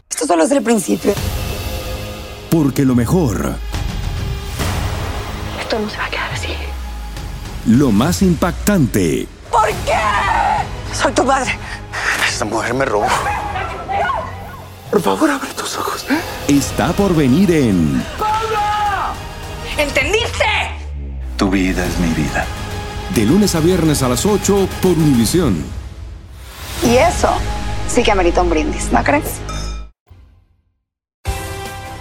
Esto 0.09 0.25
solo 0.25 0.43
es 0.43 0.51
el 0.51 0.63
principio. 0.63 1.13
Porque 2.49 2.83
lo 2.83 2.95
mejor. 2.95 3.55
Esto 5.61 5.77
no 5.79 5.87
se 5.87 5.97
va 5.97 6.05
a 6.05 6.09
quedar 6.09 6.31
así. 6.33 6.49
Lo 7.67 7.91
más 7.91 8.23
impactante. 8.23 9.27
¿Por 9.51 9.67
qué? 9.67 10.95
Soy 10.95 11.11
tu 11.11 11.23
madre. 11.25 11.51
Esta 12.27 12.45
mujer 12.45 12.73
me 12.73 12.85
robó. 12.85 13.05
Por 14.89 14.99
favor, 14.99 15.29
abre 15.29 15.49
tus 15.55 15.77
ojos. 15.77 16.07
Está 16.47 16.91
por 16.93 17.15
venir 17.15 17.51
en. 17.51 18.03
¿Entendiste? 19.77 20.43
Tu 21.37 21.51
vida 21.51 21.85
es 21.85 21.99
mi 21.99 22.07
vida. 22.13 22.45
De 23.13 23.25
lunes 23.25 23.53
a 23.53 23.59
viernes 23.59 24.01
a 24.01 24.09
las 24.09 24.25
8 24.25 24.67
por 24.81 24.91
Univisión. 24.91 25.63
Y 26.83 26.95
eso 26.95 27.29
sí 27.87 28.01
que 28.01 28.11
amerita 28.11 28.41
un 28.41 28.49
brindis, 28.49 28.91
¿no 28.91 29.03
crees? 29.03 29.39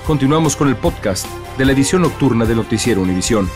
Continuamos 0.06 0.56
con 0.56 0.68
el 0.68 0.76
podcast 0.76 1.26
de 1.58 1.64
la 1.66 1.72
edición 1.72 2.02
nocturna 2.02 2.46
de 2.46 2.54
Noticiero 2.54 3.02
Univisión. 3.02 3.50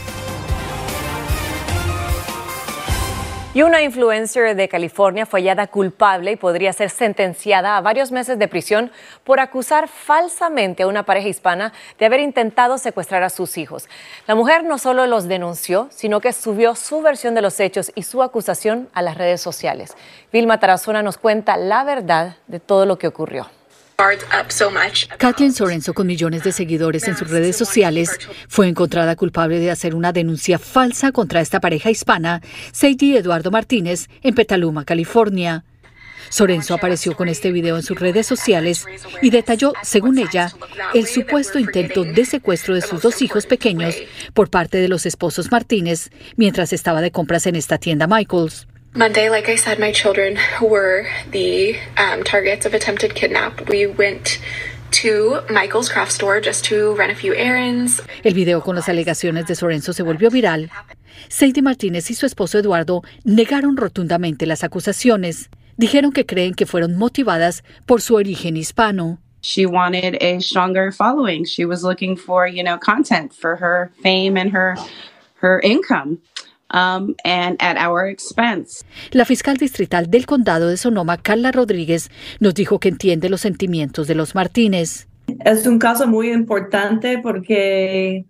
Y 3.52 3.62
una 3.62 3.82
influencer 3.82 4.54
de 4.54 4.68
California 4.68 5.26
fue 5.26 5.40
hallada 5.40 5.66
culpable 5.66 6.30
y 6.30 6.36
podría 6.36 6.72
ser 6.72 6.88
sentenciada 6.88 7.76
a 7.76 7.80
varios 7.80 8.12
meses 8.12 8.38
de 8.38 8.46
prisión 8.46 8.92
por 9.24 9.40
acusar 9.40 9.88
falsamente 9.88 10.84
a 10.84 10.86
una 10.86 11.02
pareja 11.02 11.26
hispana 11.26 11.72
de 11.98 12.06
haber 12.06 12.20
intentado 12.20 12.78
secuestrar 12.78 13.24
a 13.24 13.28
sus 13.28 13.58
hijos. 13.58 13.88
La 14.28 14.36
mujer 14.36 14.62
no 14.62 14.78
solo 14.78 15.08
los 15.08 15.26
denunció, 15.26 15.88
sino 15.90 16.20
que 16.20 16.32
subió 16.32 16.76
su 16.76 17.02
versión 17.02 17.34
de 17.34 17.42
los 17.42 17.58
hechos 17.58 17.90
y 17.96 18.04
su 18.04 18.22
acusación 18.22 18.88
a 18.92 19.02
las 19.02 19.18
redes 19.18 19.40
sociales. 19.40 19.96
Vilma 20.32 20.60
Tarazona 20.60 21.02
nos 21.02 21.18
cuenta 21.18 21.56
la 21.56 21.82
verdad 21.82 22.36
de 22.46 22.60
todo 22.60 22.86
lo 22.86 22.98
que 22.98 23.08
ocurrió. 23.08 23.48
Kathleen 25.18 25.52
Sorenso, 25.52 25.92
con 25.92 26.06
millones 26.06 26.42
de 26.42 26.52
seguidores 26.52 27.06
en 27.06 27.18
sus 27.18 27.28
redes 27.28 27.54
sociales, 27.54 28.18
fue 28.48 28.66
encontrada 28.66 29.14
culpable 29.14 29.58
de 29.58 29.70
hacer 29.70 29.94
una 29.94 30.12
denuncia 30.12 30.58
falsa 30.58 31.12
contra 31.12 31.42
esta 31.42 31.60
pareja 31.60 31.90
hispana, 31.90 32.40
Sadie 32.72 33.18
Eduardo 33.18 33.50
Martínez, 33.50 34.08
en 34.22 34.34
Petaluma, 34.34 34.86
California. 34.86 35.64
Sorenso 36.30 36.72
apareció 36.72 37.14
con 37.14 37.28
este 37.28 37.52
video 37.52 37.76
en 37.76 37.82
sus 37.82 38.00
redes 38.00 38.26
sociales 38.26 38.86
y 39.20 39.28
detalló, 39.28 39.74
según 39.82 40.16
ella, 40.18 40.50
el 40.94 41.06
supuesto 41.06 41.58
intento 41.58 42.04
de 42.04 42.24
secuestro 42.24 42.74
de 42.74 42.80
sus 42.80 43.02
dos 43.02 43.20
hijos 43.20 43.44
pequeños 43.44 43.96
por 44.32 44.48
parte 44.48 44.78
de 44.78 44.88
los 44.88 45.04
esposos 45.04 45.50
Martínez 45.50 46.10
mientras 46.36 46.72
estaba 46.72 47.02
de 47.02 47.10
compras 47.10 47.46
en 47.46 47.56
esta 47.56 47.76
tienda 47.76 48.06
Michaels. 48.06 48.69
Monday, 48.92 49.30
like 49.30 49.48
I 49.48 49.54
said, 49.54 49.78
my 49.78 49.92
children 49.92 50.36
were 50.60 51.06
the 51.30 51.76
um, 51.96 52.24
targets 52.24 52.66
of 52.66 52.74
attempted 52.74 53.14
kidnap. 53.14 53.68
We 53.68 53.86
went 53.86 54.40
to 55.02 55.42
Michael's 55.48 55.88
craft 55.88 56.10
store 56.10 56.40
just 56.40 56.64
to 56.66 56.92
run 56.96 57.08
a 57.08 57.14
few 57.14 57.32
errands. 57.32 58.02
El 58.24 58.34
video 58.34 58.60
con 58.62 58.74
las 58.74 58.88
alegaciones 58.88 59.46
de 59.46 59.54
Sorenso 59.54 59.92
se 59.92 60.02
volvió 60.02 60.28
viral. 60.28 60.70
Sadie 61.28 61.62
Martínez 61.62 62.10
y 62.10 62.14
su 62.14 62.26
esposo 62.26 62.58
Eduardo 62.58 63.02
negaron 63.22 63.76
rotundamente 63.76 64.44
las 64.44 64.64
acusaciones. 64.64 65.50
Dijeron 65.76 66.10
que 66.10 66.26
creen 66.26 66.54
que 66.54 66.66
fueron 66.66 66.96
motivadas 66.98 67.62
por 67.86 68.00
su 68.00 68.16
origen 68.16 68.56
hispano. 68.56 69.18
She 69.40 69.66
wanted 69.66 70.20
a 70.20 70.40
stronger 70.40 70.90
following. 70.90 71.44
She 71.44 71.64
was 71.64 71.84
looking 71.84 72.16
for, 72.16 72.48
you 72.48 72.64
know, 72.64 72.76
content 72.76 73.32
for 73.32 73.56
her 73.56 73.92
fame 74.02 74.36
and 74.36 74.52
her 74.52 74.74
her 75.40 75.60
income. 75.60 76.18
Um, 76.72 77.16
and 77.24 77.56
at 77.60 77.76
our 77.78 78.06
expense. 78.08 78.84
La 79.10 79.24
fiscal 79.24 79.56
distrital 79.56 80.08
del 80.08 80.24
condado 80.24 80.68
de 80.68 80.76
Sonoma, 80.76 81.16
Carla 81.16 81.50
Rodríguez, 81.50 82.10
nos 82.38 82.54
dijo 82.54 82.78
que 82.78 82.88
entiende 82.88 83.28
los 83.28 83.40
sentimientos 83.40 84.06
de 84.06 84.14
los 84.14 84.36
Martínez. 84.36 85.08
Es 85.44 85.66
un 85.66 85.80
caso 85.80 86.06
muy 86.06 86.30
importante 86.30 87.18
porque 87.18 88.24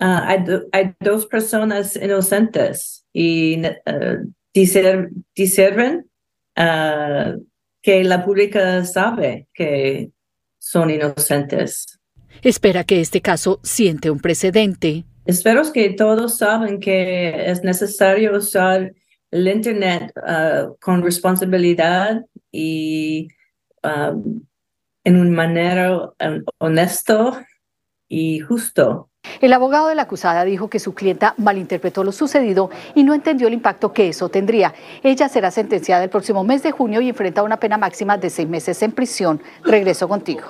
ah, 0.00 0.24
hay, 0.26 0.42
do- 0.42 0.64
hay 0.72 0.94
dos 0.98 1.26
personas 1.26 1.94
inocentes 1.94 3.04
y 3.12 3.60
uh, 3.64 4.32
ah, 6.56 7.34
que 7.82 8.02
la 8.04 8.24
pública 8.24 8.84
sabe 8.84 9.46
que 9.54 10.10
son 10.58 10.90
inocentes. 10.90 12.00
Espera 12.42 12.82
que 12.82 13.00
este 13.00 13.20
caso 13.20 13.60
siente 13.62 14.10
un 14.10 14.18
precedente. 14.18 15.04
Espero 15.26 15.72
que 15.72 15.90
todos 15.90 16.38
saben 16.38 16.78
que 16.78 17.50
es 17.50 17.62
necesario 17.64 18.36
usar 18.36 18.94
el 19.30 19.48
Internet 19.48 20.12
ah, 20.24 20.68
con 20.80 21.02
responsabilidad 21.02 22.24
y 22.52 23.28
ah, 23.82 24.14
en 25.04 25.16
una 25.16 25.30
manera 25.30 26.12
honesto 26.58 27.38
y 28.08 28.40
justo. 28.40 29.10
El 29.40 29.52
abogado 29.52 29.88
de 29.88 29.94
la 29.94 30.02
acusada 30.02 30.44
dijo 30.44 30.68
que 30.68 30.78
su 30.78 30.94
clienta 30.94 31.34
malinterpretó 31.38 32.04
lo 32.04 32.12
sucedido 32.12 32.70
y 32.94 33.04
no 33.04 33.14
entendió 33.14 33.48
el 33.48 33.54
impacto 33.54 33.92
que 33.92 34.08
eso 34.08 34.28
tendría. 34.28 34.74
Ella 35.02 35.28
será 35.28 35.50
sentenciada 35.50 36.04
el 36.04 36.10
próximo 36.10 36.44
mes 36.44 36.62
de 36.62 36.72
junio 36.72 37.00
y 37.00 37.08
enfrenta 37.08 37.42
una 37.42 37.58
pena 37.58 37.78
máxima 37.78 38.16
de 38.16 38.30
seis 38.30 38.48
meses 38.48 38.82
en 38.82 38.92
prisión. 38.92 39.42
Regreso 39.64 40.08
contigo. 40.08 40.42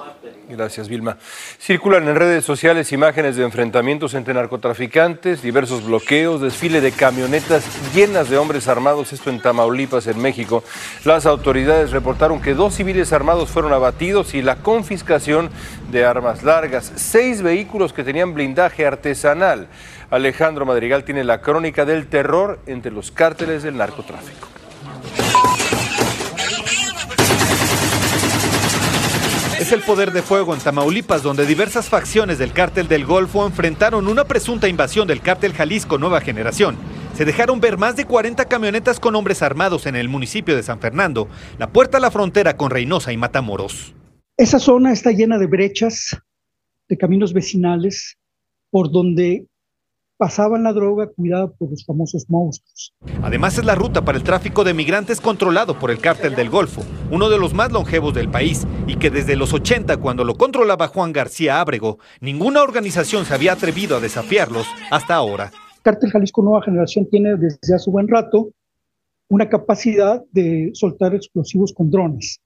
Gracias, 0.49 0.88
Vilma. 0.88 1.16
Circulan 1.59 2.06
en 2.06 2.14
redes 2.14 2.45
sociales 2.45 2.92
imágenes 2.92 3.35
de 3.35 3.42
enfrentamientos 3.42 4.14
entre 4.14 4.33
narcotraficantes, 4.33 5.42
diversos 5.42 5.85
bloqueos, 5.85 6.40
desfile 6.40 6.80
de 6.80 6.92
camionetas 6.92 7.64
llenas 7.92 8.30
de 8.30 8.38
hombres 8.38 8.68
armados, 8.68 9.12
esto 9.12 9.30
en 9.30 9.40
Tamaulipas, 9.40 10.06
en 10.06 10.23
México. 10.23 10.62
Las 11.04 11.26
autoridades 11.26 11.90
reportaron 11.90 12.40
que 12.40 12.54
dos 12.54 12.75
civiles 12.75 13.12
armados 13.12 13.50
fueron 13.50 13.73
abatidos 13.73 14.35
y 14.35 14.42
la 14.42 14.56
confiscación 14.56 15.50
de 15.90 16.05
armas 16.05 16.43
largas, 16.43 16.93
seis 16.97 17.43
vehículos 17.43 17.93
que 17.93 18.05
tenían 18.05 18.35
blindaje 18.35 18.87
artesanal. 18.87 19.69
Alejandro 20.11 20.66
Madrigal 20.66 21.05
tiene 21.05 21.25
la 21.25 21.40
crónica 21.40 21.85
del 21.85 22.07
terror 22.07 22.59
entre 22.66 22.93
los 22.93 23.11
cárteles 23.11 23.62
del 23.62 23.76
narcotráfico. 23.76 24.49
Es 29.59 29.73
el 29.73 29.81
poder 29.81 30.12
de 30.12 30.23
fuego 30.23 30.55
en 30.55 30.61
Tamaulipas, 30.61 31.25
donde 31.25 31.45
diversas 31.45 31.88
facciones 31.88 32.38
del 32.38 32.52
cártel 32.52 32.87
del 32.87 33.05
Golfo 33.05 33.45
enfrentaron 33.45 34.07
una 34.07 34.25
presunta 34.25 34.69
invasión 34.69 35.09
del 35.09 35.23
cártel 35.23 35.55
Jalisco 35.55 35.99
Nueva 35.99 36.21
Generación. 36.21 36.76
Se 37.14 37.25
dejaron 37.25 37.59
ver 37.59 37.76
más 37.76 37.97
de 37.97 38.05
40 38.05 38.45
camionetas 38.45 39.00
con 39.00 39.16
hombres 39.16 39.43
armados 39.43 39.87
en 39.87 39.97
el 39.97 40.09
municipio 40.09 40.55
de 40.55 40.62
San 40.62 40.78
Fernando, 40.78 41.26
la 41.59 41.71
puerta 41.71 41.97
a 41.97 42.00
la 42.00 42.12
frontera 42.12 42.57
con 42.57 42.71
Reynosa 42.71 43.12
y 43.12 43.16
Matamoros. 43.16 43.96
Esa 44.38 44.59
zona 44.59 44.93
está 44.93 45.12
llena 45.12 45.38
de 45.38 45.47
brechas, 45.47 46.14
de 46.90 46.99
caminos 46.99 47.33
vecinales, 47.33 48.19
por 48.69 48.93
donde 48.93 49.47
pasaban 50.19 50.62
la 50.62 50.75
droga 50.75 51.07
cuidada 51.07 51.50
por 51.50 51.71
los 51.71 51.87
famosos 51.87 52.28
monstruos. 52.28 52.95
Además 53.23 53.57
es 53.57 53.64
la 53.64 53.75
ruta 53.75 54.05
para 54.05 54.19
el 54.19 54.25
tráfico 54.25 54.62
de 54.62 54.75
migrantes 54.75 55.23
controlado 55.23 55.78
por 55.78 55.90
el 55.90 56.00
cártel 56.00 56.35
del 56.35 56.50
Golfo, 56.50 56.85
uno 57.11 57.31
de 57.31 57.38
los 57.38 57.55
más 57.55 57.73
longevos 57.73 58.12
del 58.12 58.31
país 58.31 58.66
y 58.87 58.97
que 58.97 59.09
desde 59.09 59.37
los 59.37 59.55
80 59.55 59.97
cuando 59.97 60.23
lo 60.23 60.35
controlaba 60.35 60.88
Juan 60.88 61.14
García 61.14 61.59
Ábrego, 61.59 61.99
ninguna 62.21 62.62
organización 62.62 63.25
se 63.25 63.33
había 63.33 63.55
atrevido 63.55 63.97
a 63.97 64.00
desafiarlos 64.00 64.66
hasta 64.90 65.14
ahora. 65.14 65.50
Cártel 65.81 66.11
Jalisco 66.11 66.43
Nueva 66.43 66.62
Generación 66.62 67.09
tiene 67.09 67.37
desde 67.37 67.75
hace 67.75 67.90
buen 67.90 68.07
rato 68.07 68.50
una 69.28 69.49
capacidad 69.49 70.23
de 70.31 70.73
soltar 70.75 71.14
explosivos 71.14 71.73
con 71.73 71.90
drones 71.90 72.43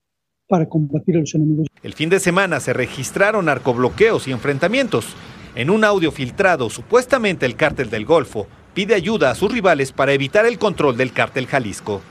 para 0.50 0.68
combatir 0.68 1.16
a 1.16 1.20
los 1.20 1.34
enemigos. 1.34 1.68
El 1.82 1.94
fin 1.94 2.10
de 2.10 2.18
semana 2.18 2.58
se 2.58 2.72
registraron 2.72 3.46
narcobloqueos 3.46 4.26
y 4.26 4.32
enfrentamientos. 4.32 5.06
En 5.54 5.70
un 5.70 5.84
audio 5.84 6.10
filtrado, 6.10 6.68
supuestamente 6.68 7.46
el 7.46 7.54
cártel 7.54 7.88
del 7.88 8.04
Golfo 8.04 8.48
pide 8.74 8.96
ayuda 8.96 9.30
a 9.30 9.34
sus 9.36 9.52
rivales 9.52 9.92
para 9.92 10.12
evitar 10.12 10.44
el 10.46 10.58
control 10.58 10.96
del 10.96 11.12
cártel 11.12 11.46
Jalisco. 11.46 12.02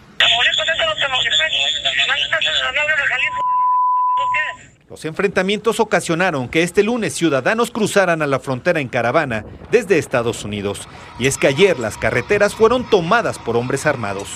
Los 4.89 5.05
enfrentamientos 5.05 5.79
ocasionaron 5.79 6.47
que 6.49 6.63
este 6.63 6.81
lunes 6.81 7.13
ciudadanos 7.13 7.69
cruzaran 7.69 8.21
a 8.21 8.27
la 8.27 8.39
frontera 8.39 8.79
en 8.79 8.87
caravana 8.87 9.45
desde 9.69 9.99
Estados 9.99 10.43
Unidos. 10.43 10.87
Y 11.19 11.27
es 11.27 11.37
que 11.37 11.47
ayer 11.47 11.77
las 11.77 11.97
carreteras 11.97 12.55
fueron 12.55 12.89
tomadas 12.89 13.37
por 13.37 13.55
hombres 13.55 13.85
armados. 13.85 14.29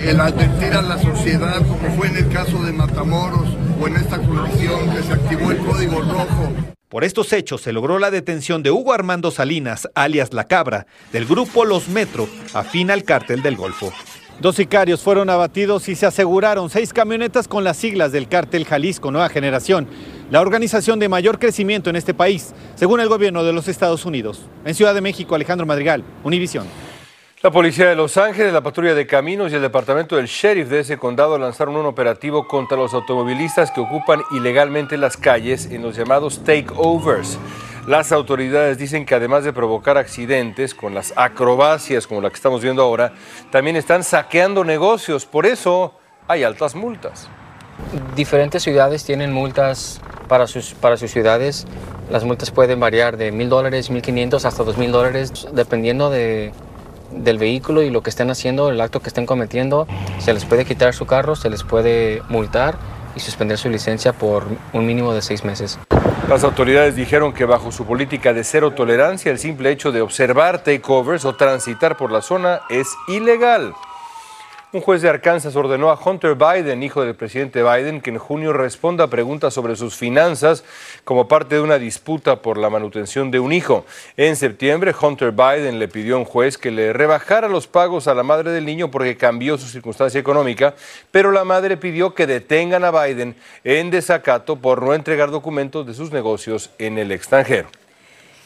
El 0.00 0.20
advertir 0.20 0.72
a 0.74 0.82
la 0.82 0.96
sociedad, 0.98 1.58
como 1.66 1.90
fue 1.96 2.06
en 2.06 2.16
el 2.16 2.28
caso 2.28 2.62
de 2.62 2.72
Matamoros 2.72 3.48
o 3.80 3.88
en 3.88 3.96
esta 3.96 4.18
colisión 4.18 4.94
que 4.94 5.02
se 5.02 5.12
activó 5.12 5.50
el 5.50 5.58
código 5.58 6.00
rojo. 6.00 6.52
Por 6.88 7.04
estos 7.04 7.32
hechos 7.32 7.62
se 7.62 7.72
logró 7.72 7.98
la 7.98 8.10
detención 8.10 8.62
de 8.62 8.70
Hugo 8.70 8.92
Armando 8.92 9.30
Salinas, 9.30 9.88
alias 9.94 10.32
La 10.32 10.44
Cabra, 10.44 10.86
del 11.12 11.26
grupo 11.26 11.64
Los 11.64 11.88
Metro, 11.88 12.28
afín 12.54 12.90
al 12.90 13.02
cártel 13.02 13.42
del 13.42 13.56
Golfo. 13.56 13.92
Dos 14.40 14.54
sicarios 14.54 15.02
fueron 15.02 15.30
abatidos 15.30 15.88
y 15.88 15.96
se 15.96 16.06
aseguraron 16.06 16.70
seis 16.70 16.92
camionetas 16.92 17.48
con 17.48 17.64
las 17.64 17.76
siglas 17.76 18.12
del 18.12 18.28
cártel 18.28 18.64
Jalisco 18.64 19.10
Nueva 19.10 19.28
Generación, 19.28 19.88
la 20.30 20.40
organización 20.40 21.00
de 21.00 21.08
mayor 21.08 21.40
crecimiento 21.40 21.90
en 21.90 21.96
este 21.96 22.14
país, 22.14 22.54
según 22.76 23.00
el 23.00 23.08
gobierno 23.08 23.42
de 23.42 23.52
los 23.52 23.66
Estados 23.66 24.06
Unidos. 24.06 24.42
En 24.64 24.76
Ciudad 24.76 24.94
de 24.94 25.00
México, 25.00 25.34
Alejandro 25.34 25.66
Madrigal, 25.66 26.04
Univisión. 26.22 26.66
La 27.40 27.52
policía 27.52 27.88
de 27.88 27.94
Los 27.94 28.16
Ángeles, 28.16 28.52
la 28.52 28.64
patrulla 28.64 28.96
de 28.96 29.06
caminos 29.06 29.52
y 29.52 29.54
el 29.54 29.62
departamento 29.62 30.16
del 30.16 30.26
sheriff 30.26 30.68
de 30.68 30.80
ese 30.80 30.98
condado 30.98 31.38
lanzaron 31.38 31.76
un 31.76 31.86
operativo 31.86 32.48
contra 32.48 32.76
los 32.76 32.94
automovilistas 32.94 33.70
que 33.70 33.80
ocupan 33.80 34.22
ilegalmente 34.32 34.98
las 34.98 35.16
calles 35.16 35.66
en 35.66 35.82
los 35.82 35.94
llamados 35.94 36.42
takeovers. 36.42 37.38
Las 37.86 38.10
autoridades 38.10 38.76
dicen 38.76 39.06
que 39.06 39.14
además 39.14 39.44
de 39.44 39.52
provocar 39.52 39.98
accidentes 39.98 40.74
con 40.74 40.96
las 40.96 41.12
acrobacias 41.14 42.08
como 42.08 42.20
la 42.20 42.30
que 42.30 42.34
estamos 42.34 42.60
viendo 42.60 42.82
ahora, 42.82 43.12
también 43.52 43.76
están 43.76 44.02
saqueando 44.02 44.64
negocios. 44.64 45.24
Por 45.24 45.46
eso 45.46 45.94
hay 46.26 46.42
altas 46.42 46.74
multas. 46.74 47.28
Diferentes 48.16 48.64
ciudades 48.64 49.04
tienen 49.04 49.32
multas 49.32 50.00
para 50.26 50.48
sus, 50.48 50.74
para 50.74 50.96
sus 50.96 51.12
ciudades. 51.12 51.68
Las 52.10 52.24
multas 52.24 52.50
pueden 52.50 52.80
variar 52.80 53.16
de 53.16 53.30
mil 53.30 53.48
dólares, 53.48 53.90
mil 53.90 54.02
quinientos 54.02 54.44
hasta 54.44 54.64
dos 54.64 54.76
mil 54.76 54.90
dólares, 54.90 55.46
dependiendo 55.52 56.10
de, 56.10 56.52
del 57.10 57.38
vehículo 57.38 57.82
y 57.82 57.90
lo 57.90 58.02
que 58.02 58.10
estén 58.10 58.30
haciendo, 58.30 58.70
el 58.70 58.80
acto 58.80 59.00
que 59.00 59.08
estén 59.08 59.26
cometiendo. 59.26 59.86
Se 60.18 60.32
les 60.32 60.44
puede 60.44 60.64
quitar 60.64 60.94
su 60.94 61.06
carro, 61.06 61.36
se 61.36 61.50
les 61.50 61.62
puede 61.62 62.22
multar 62.28 62.76
y 63.16 63.20
suspender 63.20 63.58
su 63.58 63.68
licencia 63.68 64.12
por 64.12 64.44
un 64.72 64.86
mínimo 64.86 65.14
de 65.14 65.22
seis 65.22 65.44
meses. 65.44 65.78
Las 66.28 66.44
autoridades 66.44 66.94
dijeron 66.94 67.32
que 67.32 67.46
bajo 67.46 67.72
su 67.72 67.86
política 67.86 68.34
de 68.34 68.44
cero 68.44 68.72
tolerancia, 68.72 69.32
el 69.32 69.38
simple 69.38 69.70
hecho 69.70 69.92
de 69.92 70.02
observar 70.02 70.62
takeovers 70.62 71.24
o 71.24 71.34
transitar 71.34 71.96
por 71.96 72.12
la 72.12 72.20
zona 72.20 72.60
es 72.68 72.88
ilegal. 73.08 73.72
Un 74.70 74.82
juez 74.82 75.00
de 75.00 75.08
Arkansas 75.08 75.56
ordenó 75.56 75.88
a 75.88 75.98
Hunter 75.98 76.34
Biden, 76.34 76.82
hijo 76.82 77.02
del 77.02 77.14
presidente 77.14 77.62
Biden, 77.62 78.02
que 78.02 78.10
en 78.10 78.18
junio 78.18 78.52
responda 78.52 79.04
a 79.04 79.08
preguntas 79.08 79.54
sobre 79.54 79.76
sus 79.76 79.96
finanzas 79.96 80.62
como 81.04 81.26
parte 81.26 81.54
de 81.54 81.62
una 81.62 81.78
disputa 81.78 82.42
por 82.42 82.58
la 82.58 82.68
manutención 82.68 83.30
de 83.30 83.40
un 83.40 83.54
hijo. 83.54 83.86
En 84.18 84.36
septiembre, 84.36 84.94
Hunter 85.00 85.32
Biden 85.32 85.78
le 85.78 85.88
pidió 85.88 86.16
a 86.16 86.18
un 86.18 86.26
juez 86.26 86.58
que 86.58 86.70
le 86.70 86.92
rebajara 86.92 87.48
los 87.48 87.66
pagos 87.66 88.08
a 88.08 88.14
la 88.14 88.22
madre 88.22 88.50
del 88.50 88.66
niño 88.66 88.90
porque 88.90 89.16
cambió 89.16 89.56
su 89.56 89.68
circunstancia 89.68 90.20
económica, 90.20 90.74
pero 91.10 91.32
la 91.32 91.44
madre 91.44 91.78
pidió 91.78 92.14
que 92.14 92.26
detengan 92.26 92.84
a 92.84 92.90
Biden 92.90 93.36
en 93.64 93.90
desacato 93.90 94.56
por 94.56 94.82
no 94.82 94.92
entregar 94.92 95.30
documentos 95.30 95.86
de 95.86 95.94
sus 95.94 96.12
negocios 96.12 96.68
en 96.76 96.98
el 96.98 97.10
extranjero. 97.10 97.68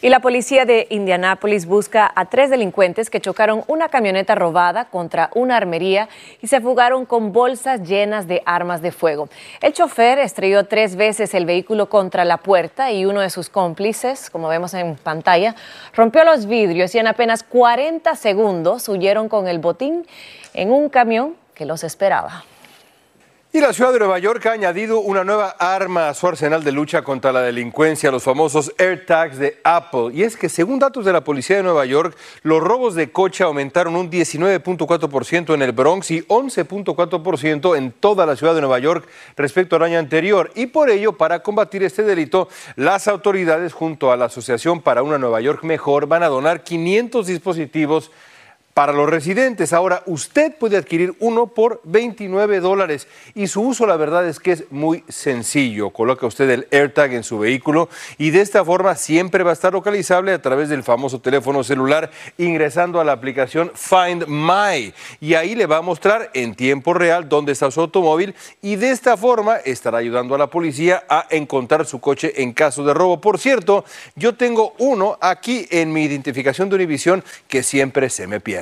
Y 0.04 0.09
la 0.09 0.18
policía 0.18 0.64
de 0.64 0.88
Indianápolis 0.90 1.64
busca 1.64 2.11
a 2.16 2.25
tres 2.25 2.50
delincuentes 2.50 3.09
que 3.09 3.21
chocaron 3.21 3.62
una 3.68 3.88
camioneta 3.88 4.35
robada 4.35 4.87
contra 4.87 5.30
una 5.32 5.56
armería 5.56 6.09
y 6.40 6.49
se 6.49 6.61
fugaron 6.61 7.06
con 7.06 7.32
bolsas 7.32 7.88
llenas 7.88 8.26
de 8.26 8.42
armas 8.44 8.82
de 8.82 8.90
fuego. 8.90 9.28
El 9.61 9.73
chofer 9.73 10.18
estrelló 10.18 10.64
tres 10.64 10.97
veces 10.97 11.35
el 11.35 11.47
vehículo 11.47 11.88
contra 11.88 12.25
la 12.25 12.38
puerta 12.38 12.90
y 12.90 13.04
uno 13.04 13.21
de 13.21 13.30
sus 13.30 13.49
cómplices, 13.49 14.28
como 14.28 14.49
vemos 14.49 14.75
en 14.75 14.97
pantalla, 14.97 15.54
rompió 15.94 16.25
los 16.25 16.47
vidrios 16.47 16.92
y 16.97 16.99
en 16.99 17.06
apenas 17.06 17.44
40 17.44 18.16
segundos 18.16 18.88
huyeron 18.88 19.28
con 19.28 19.47
el 19.47 19.61
botín 19.61 20.04
en 20.52 20.73
un 20.73 20.88
camión 20.88 21.37
que 21.54 21.64
los 21.64 21.85
esperaba. 21.85 22.42
Y 23.54 23.61
la 23.61 23.75
ciudad 23.75 23.92
de 23.92 23.99
Nueva 23.99 24.18
York 24.18 24.47
ha 24.47 24.52
añadido 24.52 25.00
una 25.00 25.25
nueva 25.25 25.50
arma 25.59 26.09
a 26.09 26.14
su 26.14 26.26
arsenal 26.26 26.64
de 26.64 26.73
lucha 26.73 27.02
contra 27.02 27.32
la 27.32 27.42
delincuencia, 27.42 28.11
los 28.11 28.23
famosos 28.23 28.73
AirTags 28.78 29.37
de 29.37 29.61
Apple. 29.62 30.09
Y 30.14 30.23
es 30.23 30.38
que 30.38 30.49
según 30.49 30.78
datos 30.78 31.04
de 31.04 31.12
la 31.12 31.23
policía 31.23 31.56
de 31.56 31.62
Nueva 31.62 31.85
York, 31.85 32.16
los 32.44 32.62
robos 32.62 32.94
de 32.94 33.12
coche 33.12 33.44
aumentaron 33.44 33.94
un 33.94 34.11
19.4% 34.11 35.52
en 35.52 35.61
el 35.61 35.73
Bronx 35.73 36.11
y 36.12 36.23
11.4% 36.23 37.76
en 37.76 37.92
toda 37.92 38.25
la 38.25 38.37
ciudad 38.37 38.54
de 38.54 38.62
Nueva 38.62 38.78
York 38.78 39.06
respecto 39.37 39.76
al 39.76 39.82
año 39.82 39.99
anterior. 39.99 40.50
Y 40.54 40.68
por 40.68 40.88
ello, 40.88 41.12
para 41.18 41.42
combatir 41.42 41.82
este 41.82 42.04
delito, 42.04 42.49
las 42.76 43.06
autoridades 43.06 43.75
junto 43.75 44.12
a 44.12 44.16
la 44.16 44.25
Asociación 44.25 44.80
para 44.80 45.02
una 45.02 45.18
Nueva 45.18 45.42
York 45.42 45.62
Mejor 45.62 46.06
van 46.06 46.23
a 46.23 46.28
donar 46.28 46.64
500 46.64 47.26
dispositivos 47.26 48.11
para 48.75 48.93
los 48.93 49.09
residentes. 49.09 49.73
Ahora, 49.73 50.02
usted 50.07 50.55
puede 50.57 50.76
adquirir 50.76 51.14
uno 51.21 51.49
por 51.49 51.81
29 51.85 52.61
dólares 52.61 53.07
y 53.35 53.47
su 53.47 53.62
uso, 53.62 53.87
la 53.87 53.97
verdad 53.97 54.26
es 54.26 54.41
que 54.41 54.52
es 54.52 54.64
muy 54.71 55.05
sencillo. 55.09 55.91
Coloca 55.91 56.26
usted 56.26 56.49
el 56.49 56.69
AirTag 56.71 57.12
en 57.12 57.25
su 57.25 57.38
vehículo 57.38 57.89
y 58.19 58.30
de 58.30 58.41
esta 58.41 58.65
forma 58.65 58.95
siempre 58.95 59.45
va 59.45 59.50
a 59.50 59.52
estar 59.54 59.73
localizable 59.73 60.32
a 60.32 60.41
través 60.41 60.69
del 60.69 60.82
famoso 60.82 61.21
teléfono 61.21 61.63
celular 61.65 62.11
ingresando 62.39 63.00
a 63.00 63.04
la 63.04 63.13
aplicación 63.13 63.71
Find 63.75 64.26
My 64.26 64.95
y 65.21 65.35
ahí 65.35 65.54
le 65.54 65.67
va 65.67 65.78
a 65.78 65.82
mostrar 65.82 66.30
en 66.35 66.54
tiempo 66.54 66.95
real 66.95 67.28
dónde 67.28 67.52
está 67.52 67.71
su 67.71 67.80
automóvil 67.80 68.35
y 68.63 68.76
de 68.76 68.91
esta 68.91 69.17
forma 69.17 69.56
estará 69.56 69.99
ayudando 69.99 70.35
a 70.35 70.39
la 70.39 70.47
policía 70.47 71.04
a 71.08 71.26
encontrar 71.30 71.85
su 71.85 72.00
coche 72.00 72.43
en 72.43 72.52
caso 72.52 72.85
de 72.85 72.95
robo. 72.95 73.21
Por 73.21 73.39
cierto, 73.39 73.85
yo 74.17 74.35
tengo 74.35 74.75
uno 74.78 75.19
aquí 75.21 75.67
en 75.71 75.93
mi 75.93 76.04
identificación 76.04 76.69
de 76.69 76.76
Univision 76.76 77.23
que 77.49 77.63
siempre 77.63 78.08
se 78.08 78.26
me 78.26 78.41
pierde. 78.41 78.61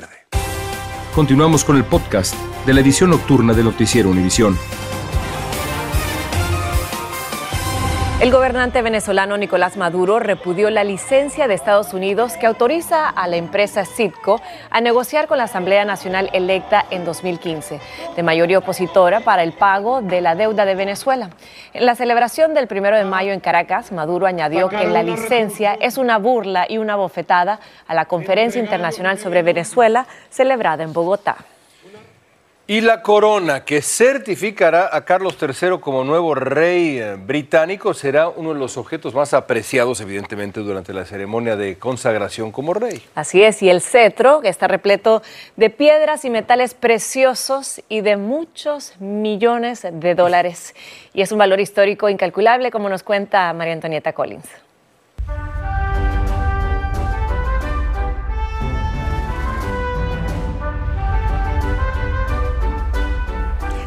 Continuamos 1.14 1.64
con 1.64 1.76
el 1.76 1.84
podcast 1.84 2.34
de 2.66 2.74
la 2.74 2.80
edición 2.80 3.10
nocturna 3.10 3.52
de 3.52 3.64
Noticiero 3.64 4.10
Univisión. 4.10 4.56
El 8.20 8.30
gobernante 8.30 8.82
venezolano 8.82 9.38
Nicolás 9.38 9.78
Maduro 9.78 10.18
repudió 10.18 10.68
la 10.68 10.84
licencia 10.84 11.48
de 11.48 11.54
Estados 11.54 11.94
Unidos 11.94 12.36
que 12.36 12.44
autoriza 12.44 13.08
a 13.08 13.26
la 13.28 13.36
empresa 13.36 13.86
Citco 13.86 14.42
a 14.68 14.82
negociar 14.82 15.26
con 15.26 15.38
la 15.38 15.44
Asamblea 15.44 15.86
Nacional 15.86 16.28
electa 16.34 16.84
en 16.90 17.06
2015, 17.06 17.80
de 18.14 18.22
mayoría 18.22 18.58
opositora 18.58 19.20
para 19.20 19.42
el 19.42 19.54
pago 19.54 20.02
de 20.02 20.20
la 20.20 20.34
deuda 20.34 20.66
de 20.66 20.74
Venezuela. 20.74 21.30
En 21.72 21.86
la 21.86 21.94
celebración 21.94 22.52
del 22.52 22.66
primero 22.66 22.98
de 22.98 23.06
mayo 23.06 23.32
en 23.32 23.40
Caracas, 23.40 23.90
Maduro 23.90 24.26
añadió 24.26 24.68
que 24.68 24.86
la 24.86 25.02
licencia 25.02 25.72
es 25.80 25.96
una 25.96 26.18
burla 26.18 26.66
y 26.68 26.76
una 26.76 26.96
bofetada 26.96 27.58
a 27.88 27.94
la 27.94 28.04
Conferencia 28.04 28.60
Internacional 28.60 29.18
sobre 29.18 29.42
Venezuela 29.42 30.04
celebrada 30.28 30.84
en 30.84 30.92
Bogotá. 30.92 31.38
Y 32.70 32.82
la 32.82 33.02
corona 33.02 33.64
que 33.64 33.82
certificará 33.82 34.90
a 34.92 35.04
Carlos 35.04 35.36
III 35.42 35.80
como 35.80 36.04
nuevo 36.04 36.36
rey 36.36 37.00
eh, 37.00 37.16
británico 37.16 37.94
será 37.94 38.28
uno 38.28 38.54
de 38.54 38.60
los 38.60 38.76
objetos 38.76 39.12
más 39.12 39.34
apreciados, 39.34 40.00
evidentemente, 40.00 40.60
durante 40.60 40.92
la 40.92 41.04
ceremonia 41.04 41.56
de 41.56 41.78
consagración 41.78 42.52
como 42.52 42.72
rey. 42.72 43.02
Así 43.16 43.42
es, 43.42 43.60
y 43.64 43.70
el 43.70 43.80
cetro, 43.80 44.40
que 44.40 44.48
está 44.48 44.68
repleto 44.68 45.20
de 45.56 45.70
piedras 45.70 46.24
y 46.24 46.30
metales 46.30 46.74
preciosos 46.74 47.82
y 47.88 48.02
de 48.02 48.16
muchos 48.16 48.94
millones 49.00 49.84
de 49.90 50.14
dólares. 50.14 50.76
Y 51.12 51.22
es 51.22 51.32
un 51.32 51.38
valor 51.38 51.58
histórico 51.58 52.08
incalculable, 52.08 52.70
como 52.70 52.88
nos 52.88 53.02
cuenta 53.02 53.52
María 53.52 53.72
Antonieta 53.72 54.12
Collins. 54.12 54.46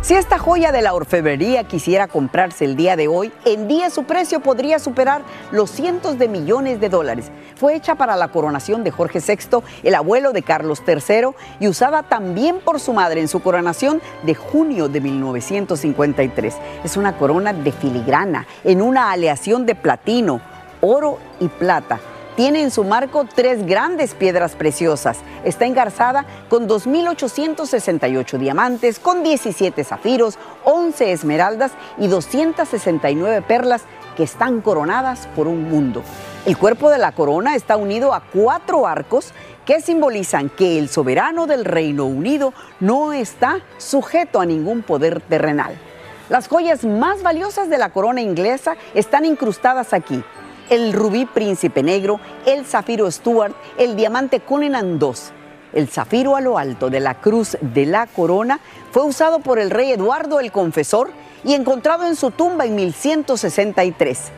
Si 0.03 0.15
esta 0.15 0.37
joya 0.37 0.73
de 0.73 0.81
la 0.81 0.93
orfebrería 0.93 1.63
quisiera 1.63 2.09
comprarse 2.09 2.65
el 2.65 2.75
día 2.75 2.97
de 2.97 3.07
hoy, 3.07 3.31
en 3.45 3.69
día 3.69 3.89
su 3.89 4.03
precio 4.03 4.41
podría 4.41 4.77
superar 4.77 5.21
los 5.49 5.69
cientos 5.69 6.19
de 6.19 6.27
millones 6.27 6.81
de 6.81 6.89
dólares. 6.89 7.31
Fue 7.55 7.73
hecha 7.73 7.95
para 7.95 8.17
la 8.17 8.27
coronación 8.27 8.83
de 8.83 8.91
Jorge 8.91 9.21
VI, 9.25 9.63
el 9.81 9.95
abuelo 9.95 10.33
de 10.33 10.43
Carlos 10.43 10.83
III, 10.85 11.29
y 11.61 11.69
usada 11.69 12.03
también 12.03 12.59
por 12.59 12.81
su 12.81 12.91
madre 12.91 13.21
en 13.21 13.29
su 13.29 13.39
coronación 13.41 14.01
de 14.23 14.35
junio 14.35 14.89
de 14.89 14.99
1953. 14.99 16.53
Es 16.83 16.97
una 16.97 17.17
corona 17.17 17.53
de 17.53 17.71
filigrana, 17.71 18.45
en 18.65 18.81
una 18.81 19.09
aleación 19.09 19.65
de 19.65 19.75
platino, 19.75 20.41
oro 20.81 21.17
y 21.39 21.47
plata 21.47 22.01
tiene 22.35 22.61
en 22.61 22.71
su 22.71 22.83
marco 22.83 23.25
tres 23.33 23.65
grandes 23.65 24.13
piedras 24.13 24.55
preciosas. 24.55 25.17
Está 25.43 25.65
engarzada 25.65 26.25
con 26.49 26.67
2.868 26.67 28.37
diamantes, 28.37 28.99
con 28.99 29.23
17 29.23 29.83
zafiros, 29.83 30.37
11 30.63 31.11
esmeraldas 31.11 31.71
y 31.97 32.07
269 32.07 33.41
perlas 33.43 33.83
que 34.15 34.23
están 34.23 34.61
coronadas 34.61 35.27
por 35.35 35.47
un 35.47 35.69
mundo. 35.69 36.03
El 36.45 36.57
cuerpo 36.57 36.89
de 36.89 36.97
la 36.97 37.13
corona 37.13 37.55
está 37.55 37.77
unido 37.77 38.13
a 38.13 38.21
cuatro 38.21 38.85
arcos 38.85 39.31
que 39.65 39.79
simbolizan 39.79 40.49
que 40.49 40.77
el 40.77 40.89
soberano 40.89 41.47
del 41.47 41.65
Reino 41.65 42.05
Unido 42.05 42.53
no 42.79 43.13
está 43.13 43.61
sujeto 43.77 44.41
a 44.41 44.45
ningún 44.45 44.81
poder 44.81 45.21
terrenal. 45.21 45.77
Las 46.29 46.47
joyas 46.47 46.83
más 46.83 47.23
valiosas 47.23 47.69
de 47.69 47.77
la 47.77 47.89
corona 47.89 48.21
inglesa 48.21 48.75
están 48.93 49.23
incrustadas 49.25 49.93
aquí 49.93 50.23
el 50.73 50.91
rubí 50.91 51.27
príncipe 51.27 51.83
negro, 51.83 52.19
el 52.47 52.65
zafiro 52.65 53.09
Stuart, 53.11 53.53
el 53.77 53.95
diamante 53.95 54.39
Cullinan 54.39 54.97
II. 54.99 55.11
El 55.71 55.87
zafiro 55.87 56.35
a 56.35 56.41
lo 56.41 56.57
alto 56.57 56.89
de 56.89 56.99
la 56.99 57.13
cruz 57.21 57.57
de 57.61 57.85
la 57.85 58.07
corona 58.07 58.59
fue 58.91 59.03
usado 59.03 59.39
por 59.39 59.59
el 59.59 59.69
rey 59.69 59.91
Eduardo 59.91 60.39
el 60.39 60.51
Confesor 60.51 61.11
y 61.43 61.53
encontrado 61.53 62.07
en 62.07 62.15
su 62.15 62.31
tumba 62.31 62.65
en 62.65 62.73
1163. 62.73 64.31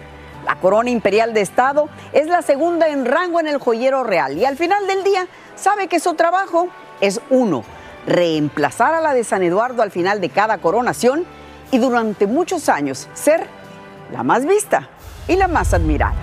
La 0.46 0.56
corona 0.56 0.90
imperial 0.90 1.34
de 1.34 1.40
Estado 1.40 1.88
es 2.12 2.28
la 2.28 2.42
segunda 2.42 2.90
en 2.90 3.06
rango 3.06 3.40
en 3.40 3.48
el 3.48 3.58
joyero 3.58 4.04
real 4.04 4.38
y 4.38 4.44
al 4.44 4.58
final 4.58 4.88
del 4.88 5.06
día 5.06 5.28
sabe 5.56 5.88
que 5.88 6.02
su 6.02 6.16
trabajo 6.16 6.68
es 7.00 7.22
uno, 7.30 7.64
reemplazar 8.08 8.94
a 8.94 9.00
la 9.00 9.14
de 9.14 9.24
San 9.24 9.42
Eduardo 9.42 9.82
al 9.82 9.92
final 9.92 10.20
de 10.20 10.28
cada 10.28 10.58
coronación 10.58 11.26
y 11.72 11.78
durante 11.78 12.28
muchos 12.28 12.68
años 12.68 13.08
ser 13.14 13.48
la 14.12 14.24
más 14.24 14.46
vista 14.46 14.90
y 15.28 15.36
la 15.36 15.48
más 15.48 15.74
admirada. 15.74 16.16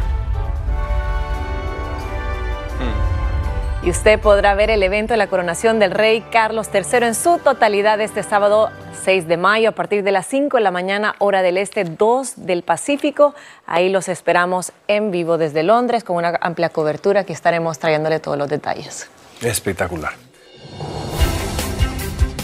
Y 3.83 3.91
usted 3.91 4.21
podrá 4.21 4.55
ver 4.55 4.71
el 4.71 4.81
evento 4.85 5.15
de 5.15 5.19
la 5.19 5.27
coronación 5.27 5.81
del 5.81 5.91
rey 5.91 6.21
Carlos 6.31 6.69
III 6.73 7.07
en 7.09 7.15
su 7.17 7.39
totalidad 7.39 8.01
este 8.01 8.23
sábado 8.23 8.71
6 9.05 9.27
de 9.27 9.37
mayo 9.37 9.71
a 9.71 9.73
partir 9.73 10.05
de 10.05 10.13
las 10.13 10.27
5 10.27 10.57
de 10.57 10.63
la 10.63 10.71
mañana, 10.71 11.17
hora 11.19 11.43
del 11.43 11.59
este, 11.59 11.83
2 11.83 12.47
del 12.47 12.63
Pacífico. 12.63 13.35
Ahí 13.67 13.89
los 13.89 14.09
esperamos 14.09 14.73
en 14.87 15.11
vivo 15.11 15.37
desde 15.37 15.65
Londres 15.65 16.05
con 16.05 16.17
una 16.17 16.39
amplia 16.41 16.69
cobertura 16.69 17.25
que 17.25 17.33
estaremos 17.33 17.81
trayéndole 17.81 18.21
todos 18.21 18.39
los 18.39 18.49
detalles. 18.49 19.09
Espectacular. 19.41 20.13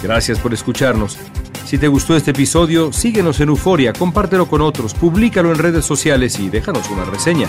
Gracias 0.03 0.41
por 0.41 0.53
escucharnos. 0.53 1.19
Si 1.69 1.77
te 1.77 1.87
gustó 1.87 2.17
este 2.17 2.31
episodio, 2.31 2.95
síguenos 2.95 3.41
en 3.41 3.51
Euforia, 3.51 3.93
compártelo 3.93 4.47
con 4.49 4.63
otros, 4.63 4.95
públicalo 4.95 5.53
en 5.53 5.59
redes 5.59 5.85
sociales 5.85 6.39
y 6.39 6.49
déjanos 6.49 6.89
una 6.89 7.05
reseña. 7.05 7.47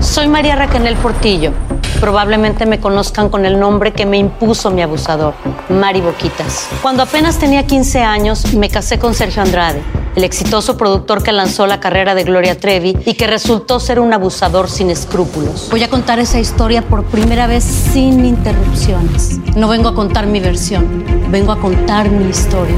Soy 0.00 0.26
María 0.26 0.56
Raquel 0.56 0.96
Portillo. 0.96 1.52
Probablemente 2.00 2.64
me 2.64 2.80
conozcan 2.80 3.28
con 3.28 3.44
el 3.44 3.60
nombre 3.60 3.92
que 3.92 4.06
me 4.06 4.16
impuso 4.16 4.70
mi 4.70 4.80
abusador, 4.80 5.34
Mari 5.68 6.00
Boquitas. 6.00 6.70
Cuando 6.80 7.02
apenas 7.02 7.38
tenía 7.38 7.66
15 7.66 8.00
años, 8.00 8.54
me 8.54 8.70
casé 8.70 8.98
con 8.98 9.12
Sergio 9.12 9.42
Andrade, 9.42 9.82
el 10.16 10.24
exitoso 10.24 10.76
productor 10.76 11.22
que 11.22 11.32
lanzó 11.32 11.66
la 11.66 11.80
carrera 11.80 12.14
de 12.14 12.24
Gloria 12.24 12.58
Trevi 12.58 12.96
y 13.04 13.14
que 13.14 13.26
resultó 13.26 13.80
ser 13.80 14.00
un 14.00 14.12
abusador 14.12 14.68
sin 14.68 14.90
escrúpulos. 14.90 15.68
Voy 15.70 15.82
a 15.82 15.90
contar 15.90 16.18
esa 16.18 16.38
historia 16.38 16.82
por 16.82 17.04
primera 17.04 17.46
vez 17.46 17.64
sin 17.64 18.24
interrupciones. 18.24 19.38
No 19.56 19.68
vengo 19.68 19.88
a 19.88 19.94
contar 19.94 20.26
mi 20.26 20.40
versión, 20.40 21.04
vengo 21.30 21.52
a 21.52 21.60
contar 21.60 22.10
mi 22.10 22.28
historia. 22.28 22.76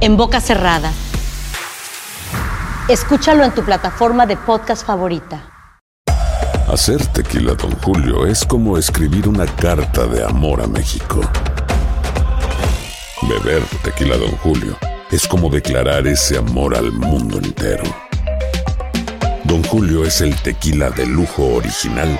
En 0.00 0.16
boca 0.16 0.40
cerrada. 0.40 0.92
Escúchalo 2.88 3.44
en 3.44 3.52
tu 3.52 3.62
plataforma 3.64 4.24
de 4.24 4.36
podcast 4.36 4.86
favorita. 4.86 5.52
Hacer 6.72 7.04
tequila, 7.06 7.54
Don 7.54 7.72
Julio, 7.82 8.26
es 8.26 8.44
como 8.44 8.76
escribir 8.76 9.28
una 9.28 9.46
carta 9.46 10.06
de 10.06 10.24
amor 10.24 10.62
a 10.62 10.66
México. 10.66 11.20
Beber 13.22 13.62
tequila, 13.82 14.16
Don 14.16 14.30
Julio, 14.38 14.76
es 15.10 15.26
como 15.26 15.48
declarar 15.48 16.06
ese 16.06 16.36
amor 16.38 16.76
al 16.76 16.92
mundo 16.92 17.38
entero. 17.38 17.84
Don 19.44 19.62
Julio 19.64 20.04
es 20.04 20.20
el 20.20 20.34
tequila 20.42 20.90
de 20.90 21.06
lujo 21.06 21.54
original, 21.54 22.18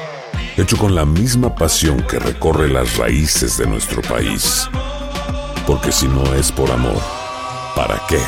hecho 0.57 0.77
con 0.79 0.95
la 0.95 1.05
misma 1.05 1.55
pasión 1.55 2.03
que 2.09 2.19
recorre 2.19 2.69
las 2.69 2.97
raíces 2.97 3.59
de 3.59 3.67
nuestro 3.67 4.01
país. 4.03 4.69
Porque 5.67 5.93
si 5.93 6.09
no 6.09 6.35
es 6.35 6.51
por 6.51 6.71
amor, 6.71 7.01
¿para 7.77 8.01
qué? 8.09 8.21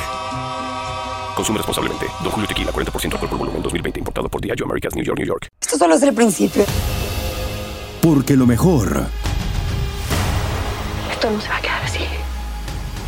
Consume 1.34 1.58
responsablemente. 1.58 2.06
Don 2.22 2.30
Julio 2.30 2.46
Tequila, 2.46 2.70
40% 2.70 3.14
alcohol 3.14 3.28
por 3.30 3.38
volumen, 3.38 3.62
2020. 3.62 4.00
Importado 4.00 4.28
por 4.28 4.42
Diageo 4.42 4.66
Americas, 4.66 4.94
New 4.94 5.04
York, 5.04 5.18
New 5.18 5.26
York. 5.26 5.48
Esto 5.58 5.78
solo 5.78 5.94
es 5.94 6.02
el 6.02 6.12
principio. 6.12 6.64
Porque 8.02 8.36
lo 8.36 8.46
mejor, 8.46 9.06
Esto 11.10 11.30
no 11.30 11.40
se 11.40 11.48
va 11.48 11.56
a 11.56 11.60
quedar 11.60 11.82
así. 11.82 11.89